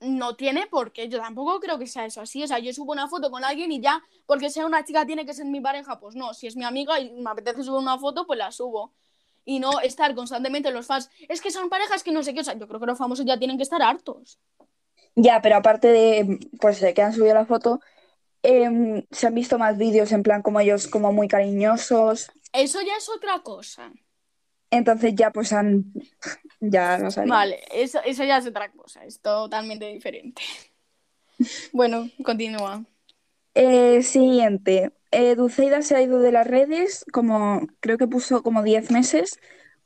No 0.00 0.34
tiene 0.34 0.66
por 0.66 0.92
qué, 0.92 1.08
yo 1.08 1.18
tampoco 1.18 1.60
creo 1.60 1.78
que 1.78 1.86
sea 1.86 2.04
eso 2.06 2.20
así. 2.20 2.42
O 2.42 2.46
sea, 2.48 2.58
yo 2.58 2.72
subo 2.72 2.90
una 2.90 3.06
foto 3.06 3.30
con 3.30 3.44
alguien 3.44 3.70
y 3.70 3.80
ya, 3.80 4.02
porque 4.26 4.50
sea 4.50 4.66
una 4.66 4.84
chica 4.84 5.06
tiene 5.06 5.24
que 5.24 5.32
ser 5.32 5.46
mi 5.46 5.60
pareja, 5.60 6.00
pues 6.00 6.16
no. 6.16 6.34
Si 6.34 6.48
es 6.48 6.56
mi 6.56 6.64
amiga 6.64 6.98
y 6.98 7.12
me 7.12 7.30
apetece 7.30 7.62
subir 7.62 7.78
una 7.78 7.98
foto, 7.98 8.26
pues 8.26 8.36
la 8.38 8.50
subo. 8.50 8.92
Y 9.44 9.60
no 9.60 9.78
estar 9.80 10.12
constantemente 10.16 10.72
los 10.72 10.86
fans. 10.86 11.08
Es 11.28 11.40
que 11.40 11.52
son 11.52 11.68
parejas 11.68 12.02
que 12.02 12.10
no 12.10 12.24
sé 12.24 12.34
qué. 12.34 12.40
O 12.40 12.44
sea, 12.44 12.54
yo 12.58 12.66
creo 12.66 12.80
que 12.80 12.86
los 12.86 12.98
famosos 12.98 13.24
ya 13.24 13.38
tienen 13.38 13.56
que 13.56 13.62
estar 13.62 13.80
hartos. 13.80 14.40
Ya, 15.14 15.40
pero 15.40 15.56
aparte 15.56 15.88
de, 15.88 16.38
pues, 16.60 16.80
de 16.80 16.94
que 16.94 17.02
han 17.02 17.12
subido 17.12 17.34
la 17.34 17.46
foto, 17.46 17.80
em, 18.42 19.04
se 19.10 19.26
han 19.26 19.34
visto 19.34 19.58
más 19.58 19.78
vídeos 19.78 20.12
en 20.12 20.22
plan 20.22 20.42
como 20.42 20.60
ellos 20.60 20.88
como 20.88 21.12
muy 21.12 21.28
cariñosos. 21.28 22.30
Eso 22.52 22.80
ya 22.80 22.96
es 22.96 23.08
otra 23.08 23.40
cosa. 23.40 23.92
Entonces 24.70 25.14
ya 25.14 25.30
pues 25.30 25.52
han, 25.52 25.92
ya 26.60 27.10
sabía. 27.10 27.32
Vale, 27.32 27.60
eso, 27.72 28.00
eso 28.04 28.24
ya 28.24 28.38
es 28.38 28.46
otra 28.46 28.72
cosa. 28.72 29.04
Es 29.04 29.20
totalmente 29.20 29.86
diferente. 29.86 30.42
Bueno, 31.72 32.08
continúa. 32.22 32.84
Eh, 33.54 34.02
siguiente. 34.04 34.92
Eh, 35.10 35.34
Dulceida 35.34 35.82
se 35.82 35.96
ha 35.96 36.02
ido 36.02 36.20
de 36.20 36.30
las 36.30 36.46
redes, 36.46 37.04
como 37.12 37.66
creo 37.80 37.98
que 37.98 38.06
puso 38.06 38.44
como 38.44 38.62
10 38.62 38.92
meses, 38.92 39.40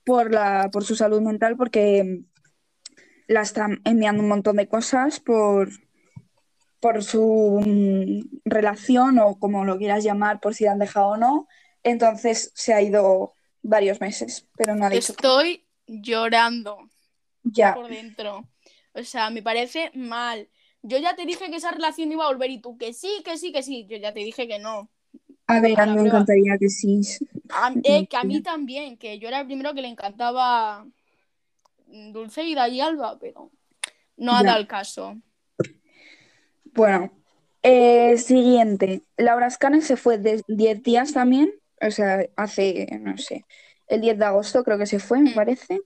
por 0.04 0.32
la, 0.34 0.68
por 0.70 0.84
su 0.84 0.96
salud 0.96 1.22
mental, 1.22 1.56
porque 1.56 2.24
la 3.26 3.40
están 3.40 3.80
enviando 3.84 4.22
un 4.22 4.28
montón 4.28 4.56
de 4.56 4.68
cosas 4.68 5.18
por, 5.18 5.70
por 6.80 7.02
su 7.02 7.60
mm, 7.64 8.40
relación 8.44 9.18
o 9.18 9.38
como 9.38 9.64
lo 9.64 9.78
quieras 9.78 10.04
llamar, 10.04 10.40
por 10.40 10.54
si 10.54 10.64
la 10.64 10.72
han 10.72 10.78
dejado 10.78 11.08
o 11.08 11.16
no. 11.16 11.48
Entonces 11.82 12.52
se 12.54 12.74
ha 12.74 12.82
ido 12.82 13.34
varios 13.62 14.00
meses, 14.00 14.46
pero 14.56 14.74
no 14.74 14.86
ha 14.86 14.90
dicho 14.90 15.12
Estoy 15.12 15.64
llorando. 15.86 16.90
ya. 17.42 17.74
por 17.74 17.88
dentro. 17.88 18.48
O 18.92 19.02
sea, 19.02 19.30
me 19.30 19.42
parece 19.42 19.90
mal. 19.94 20.48
Yo 20.82 20.98
ya 20.98 21.16
te 21.16 21.26
dije 21.26 21.50
que 21.50 21.56
esa 21.56 21.70
relación 21.70 22.10
iba 22.12 22.24
a 22.24 22.28
volver 22.28 22.50
y 22.50 22.60
tú 22.60 22.78
que 22.78 22.92
sí, 22.92 23.22
que 23.24 23.36
sí, 23.36 23.52
que 23.52 23.62
sí. 23.62 23.86
Yo 23.88 23.96
ya 23.96 24.12
te 24.12 24.20
dije 24.20 24.48
que 24.48 24.58
no. 24.58 24.88
A 25.48 25.60
ver, 25.60 25.78
a 25.80 25.86
mí 25.86 25.94
me 26.00 26.08
encantaría 26.08 26.56
que 26.58 26.68
sí. 26.68 27.00
A, 27.50 27.72
eh, 27.84 28.06
que 28.06 28.16
a 28.16 28.24
mí 28.24 28.40
también, 28.40 28.96
que 28.96 29.18
yo 29.18 29.28
era 29.28 29.40
el 29.40 29.46
primero 29.46 29.74
que 29.74 29.82
le 29.82 29.88
encantaba 29.88 30.86
Dulceida 31.86 32.68
y 32.68 32.80
Alba, 32.80 33.18
pero 33.18 33.50
no 34.16 34.32
ha 34.34 34.42
dado 34.42 34.58
el 34.58 34.66
caso. 34.66 35.16
Bueno, 36.76 37.10
eh, 37.62 38.18
siguiente. 38.18 39.02
Laura 39.16 39.50
Scane 39.50 39.80
se 39.82 39.96
fue 39.96 40.18
de 40.18 40.42
10 40.46 40.82
días 40.82 41.12
también, 41.12 41.52
o 41.80 41.90
sea, 41.90 42.24
hace, 42.36 42.86
no 43.00 43.16
sé, 43.18 43.44
el 43.88 44.00
10 44.00 44.18
de 44.18 44.24
agosto 44.24 44.62
creo 44.64 44.78
que 44.78 44.86
se 44.86 44.98
fue, 44.98 45.20
me 45.20 45.30
Mm. 45.30 45.34
parece. 45.34 45.80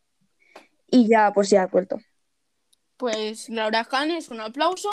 Y 0.88 1.08
ya, 1.08 1.32
pues 1.32 1.50
ya 1.50 1.62
ha 1.62 1.66
vuelto. 1.68 1.98
Pues 2.96 3.48
Laura 3.48 3.84
Janes, 3.84 4.28
un 4.28 4.40
aplauso. 4.40 4.90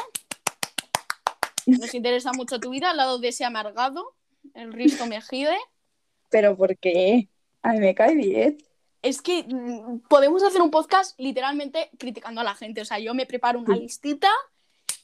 Nos 1.65 1.93
interesa 1.93 2.31
mucho 2.33 2.59
tu 2.59 2.69
vida 2.69 2.91
al 2.91 2.97
lado 2.97 3.19
de 3.19 3.29
ese 3.29 3.43
amargado, 3.43 4.15
el 4.53 4.71
Risto 4.71 5.05
Mejide. 5.07 5.57
Pero 6.29 6.55
¿por 6.55 6.77
qué? 6.77 7.27
A 7.63 7.73
mí 7.73 7.79
me 7.79 7.95
cae 7.95 8.15
bien. 8.15 8.57
Es 9.01 9.21
que 9.21 9.43
mm, 9.43 9.99
podemos 10.07 10.43
hacer 10.43 10.61
un 10.61 10.71
podcast 10.71 11.19
literalmente 11.19 11.89
criticando 11.97 12.39
a 12.41 12.43
la 12.43 12.55
gente. 12.55 12.81
O 12.81 12.85
sea, 12.85 12.99
yo 12.99 13.13
me 13.13 13.25
preparo 13.25 13.59
una 13.59 13.75
Sí. 13.75 13.81
listita 13.81 14.29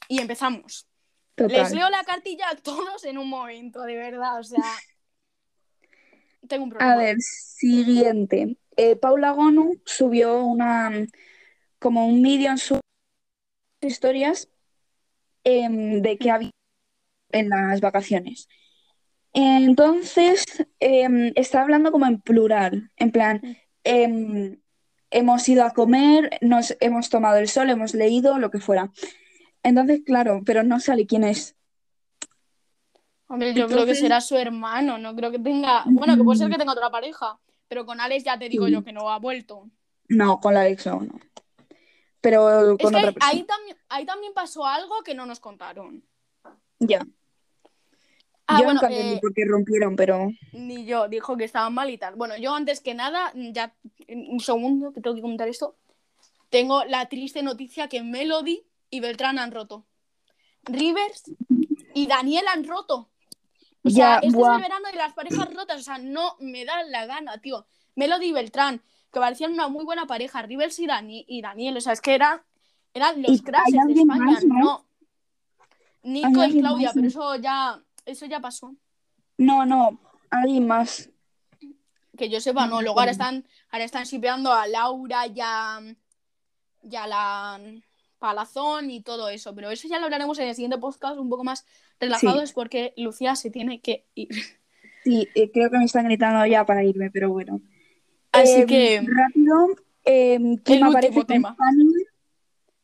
y 0.08 0.20
empezamos. 0.20 0.86
Total. 1.34 1.62
Les 1.62 1.72
leo 1.72 1.90
la 1.90 2.04
cartilla 2.04 2.48
a 2.50 2.56
todos 2.56 3.04
en 3.04 3.18
un 3.18 3.28
momento, 3.28 3.82
de 3.82 3.96
verdad. 3.96 4.38
O 4.38 4.44
sea, 4.44 4.62
tengo 6.48 6.64
un 6.64 6.70
problema. 6.70 6.92
A 6.92 6.96
ver, 6.96 7.16
siguiente. 7.18 8.56
Eh, 8.76 8.96
Paula 8.96 9.32
Gonu 9.32 9.80
subió 9.84 10.44
una 10.44 10.90
como 11.78 12.06
un 12.06 12.22
vídeo 12.22 12.50
en 12.50 12.58
sus 12.58 12.80
historias 13.80 14.48
em, 15.44 16.00
de 16.00 16.16
que 16.16 16.30
había 16.30 16.50
en 17.30 17.48
las 17.50 17.80
vacaciones. 17.80 18.48
Entonces, 19.34 20.44
em, 20.78 21.32
está 21.34 21.62
hablando 21.62 21.90
como 21.92 22.06
en 22.06 22.20
plural, 22.20 22.90
en 22.96 23.10
plan, 23.10 23.42
em, 23.82 24.60
hemos 25.10 25.48
ido 25.48 25.64
a 25.64 25.72
comer, 25.72 26.38
nos 26.40 26.76
hemos 26.80 27.10
tomado 27.10 27.38
el 27.38 27.48
sol, 27.48 27.68
hemos 27.68 27.94
leído, 27.94 28.38
lo 28.38 28.50
que 28.50 28.60
fuera. 28.60 28.90
Entonces, 29.64 30.02
claro, 30.06 30.42
pero 30.46 30.62
no 30.62 30.78
sale 30.78 31.06
quién 31.06 31.24
es. 31.24 31.56
Hombre, 33.26 33.54
yo 33.54 33.66
creo 33.66 33.86
que 33.86 33.94
será 33.94 34.20
su 34.20 34.36
hermano, 34.36 34.98
no 34.98 35.16
creo 35.16 35.30
que 35.30 35.38
tenga. 35.38 35.82
Bueno, 35.86 36.16
que 36.16 36.22
puede 36.22 36.38
ser 36.38 36.50
que 36.50 36.58
tenga 36.58 36.72
otra 36.72 36.90
pareja. 36.90 37.38
Pero 37.66 37.86
con 37.86 37.98
Alex 38.00 38.24
ya 38.24 38.38
te 38.38 38.48
digo 38.48 38.66
Sí. 38.66 38.72
yo 38.72 38.84
que 38.84 38.92
no 38.92 39.10
ha 39.10 39.18
vuelto. 39.18 39.68
No, 40.08 40.38
con 40.38 40.54
la 40.54 40.60
Alex 40.60 40.86
no, 40.86 41.00
no. 41.00 41.18
Pero 42.20 42.60
Es 42.60 42.66
con 42.66 42.76
que 42.78 42.86
otra 42.98 43.12
persona. 43.12 43.26
ahí 43.26 43.42
también, 43.44 43.76
ahí 43.88 44.06
también 44.06 44.32
pasó 44.34 44.66
algo 44.66 45.02
que 45.02 45.14
no 45.14 45.24
nos 45.26 45.40
contaron. 45.40 46.04
Ya. 46.78 47.04
Ah, 48.46 48.58
Yo 48.58 48.64
bueno, 48.64 48.74
nunca 48.82 48.94
entendí 48.94 49.14
eh, 49.14 49.20
por 49.22 49.32
qué 49.32 49.44
rompieron, 49.46 49.96
pero 49.96 50.28
ni 50.52 50.84
yo, 50.84 51.08
dijo 51.08 51.34
que 51.38 51.44
estaban 51.44 51.72
mal 51.72 51.88
y 51.88 51.96
tal. 51.96 52.14
Bueno, 52.14 52.36
yo 52.36 52.54
antes 52.54 52.80
que 52.80 52.92
nada, 52.92 53.32
ya 53.34 53.74
un 54.08 54.38
segundo 54.40 54.92
que 54.92 55.00
tengo 55.00 55.16
que 55.16 55.22
comentar 55.22 55.48
esto. 55.48 55.76
Tengo 56.50 56.84
la 56.84 57.08
triste 57.08 57.42
noticia 57.42 57.88
que 57.88 58.02
Melody 58.02 58.62
y 58.94 59.00
Beltrán 59.00 59.38
han 59.38 59.50
roto. 59.50 59.84
Rivers 60.62 61.24
y 61.94 62.06
Daniel 62.06 62.44
han 62.52 62.64
roto. 62.64 63.10
O 63.82 63.90
sea, 63.90 64.16
este 64.16 64.28
es 64.28 64.34
el 64.34 64.60
verano 64.60 64.86
de 64.90 64.96
las 64.96 65.12
parejas 65.12 65.52
rotas. 65.52 65.80
O 65.80 65.82
sea, 65.82 65.98
no 65.98 66.36
me 66.38 66.64
da 66.64 66.82
la 66.84 67.06
gana, 67.06 67.38
tío. 67.38 67.66
Melody 67.96 68.26
y 68.28 68.32
Beltrán, 68.32 68.80
que 69.12 69.20
parecían 69.20 69.52
una 69.52 69.68
muy 69.68 69.84
buena 69.84 70.06
pareja. 70.06 70.42
Rivers 70.42 70.78
y, 70.78 70.86
Dani- 70.86 71.24
y 71.28 71.42
Daniel. 71.42 71.76
O 71.76 71.80
sea, 71.80 71.92
es 71.92 72.00
que 72.00 72.14
eran, 72.14 72.40
eran 72.94 73.20
los 73.20 73.32
¿Y 73.32 73.42
crashes 73.42 73.72
de 73.86 73.92
España. 73.92 74.24
más, 74.24 74.44
no? 74.44 74.58
no? 74.60 74.84
Nico 76.04 76.40
¿Hay 76.40 76.56
y 76.56 76.60
Claudia, 76.60 76.88
más, 76.88 76.94
pero 76.94 77.08
eso 77.08 77.34
ya, 77.36 77.82
eso 78.06 78.26
ya 78.26 78.40
pasó. 78.40 78.74
No, 79.38 79.66
no, 79.66 79.98
alguien 80.30 80.66
más. 80.66 81.10
Que 82.16 82.28
yo 82.28 82.40
sepa, 82.40 82.66
No 82.68 82.80
Luego 82.80 83.00
ahora 83.00 83.10
están, 83.10 83.44
ahora 83.70 83.84
están 83.84 84.04
shipeando 84.04 84.52
a 84.52 84.66
Laura 84.68 85.26
y 85.26 85.40
a, 85.42 85.80
y 86.88 86.96
a 86.96 87.06
la 87.06 87.60
Palazón 88.24 88.90
y 88.90 89.02
todo 89.02 89.28
eso. 89.28 89.54
Pero 89.54 89.70
eso 89.70 89.86
ya 89.86 89.98
lo 89.98 90.04
hablaremos 90.06 90.38
en 90.38 90.48
el 90.48 90.54
siguiente 90.54 90.78
podcast 90.78 91.18
un 91.18 91.28
poco 91.28 91.44
más 91.44 91.66
relajados 92.00 92.52
porque 92.52 92.94
Lucía 92.96 93.36
se 93.36 93.50
tiene 93.50 93.80
que 93.82 94.06
ir. 94.14 94.30
Sí, 95.04 95.28
eh, 95.34 95.50
creo 95.52 95.70
que 95.70 95.76
me 95.76 95.84
están 95.84 96.06
gritando 96.06 96.46
ya 96.46 96.64
para 96.64 96.82
irme, 96.82 97.10
pero 97.10 97.28
bueno. 97.30 97.60
Así 98.32 98.62
Eh, 98.62 98.66
que, 98.66 99.02
Rápido, 99.06 99.68
eh, 100.06 100.38
Kim 100.38 100.54
último 100.56 100.86
aparece 100.90 101.14
con 101.14 101.26
tema. 101.26 101.56
Kanye, 101.58 101.84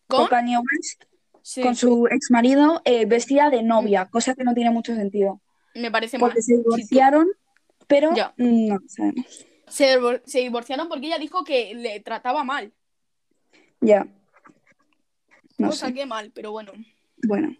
¿con? 0.07 0.19
con 0.21 0.29
Kanye 0.29 0.59
West, 0.59 1.05
Sí, 1.43 1.63
con 1.63 1.75
su 1.75 2.07
ex 2.09 2.31
marido, 2.31 2.83
vestida 3.07 3.49
de 3.49 3.63
novia, 3.63 4.07
cosa 4.11 4.35
que 4.35 4.45
no 4.45 4.53
tiene 4.53 4.71
mucho 4.71 4.95
sentido. 4.95 5.41
me 5.75 5.91
parece 5.91 6.19
mal. 6.19 6.29
Porque 6.29 6.43
se 6.43 6.53
Sí, 6.55 6.59
divorciaron, 6.59 7.27
pero 7.89 8.15
Ya. 8.15 8.35
mm, 8.37 8.67
no 8.69 8.75
lo 8.79 8.89
sabemos. 8.89 9.47
se 9.67 10.39
divorciaron 10.41 10.89
porque 10.89 11.07
ella 11.07 11.19
dijo 11.19 11.43
que 11.45 11.75
le 11.75 12.01
trataba 12.01 12.45
mal. 12.45 12.73
Ya. 13.81 14.07
No 15.61 15.69
Cosa 15.69 15.89
sé. 15.89 15.95
que 15.95 16.07
mal, 16.07 16.31
pero 16.35 16.53
bueno. 16.53 16.73
Bueno. 17.27 17.55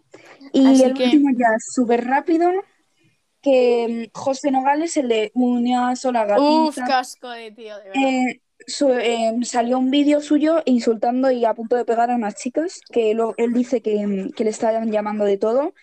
Y 0.53 0.65
Así 0.67 0.83
el 0.83 0.93
que- 0.93 1.03
último 1.05 1.29
ya, 1.37 1.47
súper 1.73 2.05
rápido, 2.05 2.49
que 3.41 4.09
mm, 4.13 4.17
José 4.17 4.51
Nogales, 4.51 4.97
el 4.97 5.07
de 5.07 5.31
una 5.33 5.95
sola 5.95 6.23
Uf, 6.39 6.75
gatita, 6.75 6.85
casco 6.85 7.29
de 7.29 7.51
tío, 7.51 7.77
de 7.77 7.83
verdad. 7.89 8.03
eh, 8.03 8.41
su- 8.67 8.91
eh, 8.93 9.33
salió 9.43 9.79
un 9.79 9.89
vídeo 9.91 10.21
suyo 10.21 10.61
insultando 10.65 11.31
y 11.31 11.45
a 11.45 11.53
punto 11.53 11.75
de 11.75 11.85
pegar 11.85 12.11
a 12.11 12.15
unas 12.15 12.35
chicas, 12.35 12.81
que 12.91 13.13
luego 13.13 13.33
él 13.37 13.53
dice 13.53 13.81
que, 13.81 14.05
mm, 14.05 14.31
que 14.31 14.43
le 14.43 14.49
estaban 14.51 14.91
llamando 14.91 15.25
de 15.25 15.37
todo, 15.37 15.73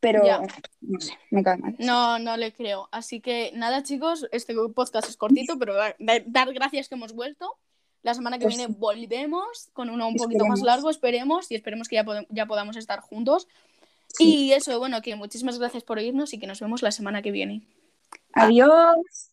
pero 0.00 0.24
Ya. 0.24 0.40
no 0.80 1.00
sé, 1.00 1.12
me 1.30 1.42
cae 1.42 1.58
mal. 1.58 1.76
No, 1.78 2.18
no 2.18 2.36
le 2.36 2.52
creo. 2.52 2.88
Así 2.92 3.20
que 3.20 3.52
nada, 3.54 3.82
chicos, 3.82 4.26
este 4.32 4.54
podcast 4.74 5.08
es 5.08 5.16
cortito, 5.16 5.58
pero 5.58 5.74
dar, 5.74 5.94
dar 6.26 6.52
gracias 6.52 6.88
que 6.88 6.94
hemos 6.96 7.12
vuelto. 7.12 7.56
La 8.02 8.14
semana 8.14 8.38
que 8.38 8.44
Pues 8.44 8.56
viene 8.56 8.74
volvemos 8.76 9.70
con 9.72 9.88
uno 9.88 10.08
un 10.08 10.16
poquito 10.16 10.44
más 10.46 10.60
largo, 10.60 10.90
esperemos, 10.90 11.50
y 11.50 11.54
esperemos 11.54 11.88
que 11.88 11.96
ya, 11.96 12.04
ya 12.30 12.46
podamos 12.46 12.76
estar 12.76 13.00
juntos. 13.00 13.46
Sí. 14.08 14.46
Y 14.46 14.52
eso, 14.52 14.78
bueno, 14.78 15.00
que 15.02 15.14
muchísimas 15.16 15.58
gracias 15.58 15.84
por 15.84 15.98
oírnos 15.98 16.32
y 16.34 16.38
que 16.38 16.46
nos 16.46 16.60
vemos 16.60 16.82
la 16.82 16.90
semana 16.90 17.22
que 17.22 17.30
viene. 17.30 17.62
Adiós. 18.34 19.31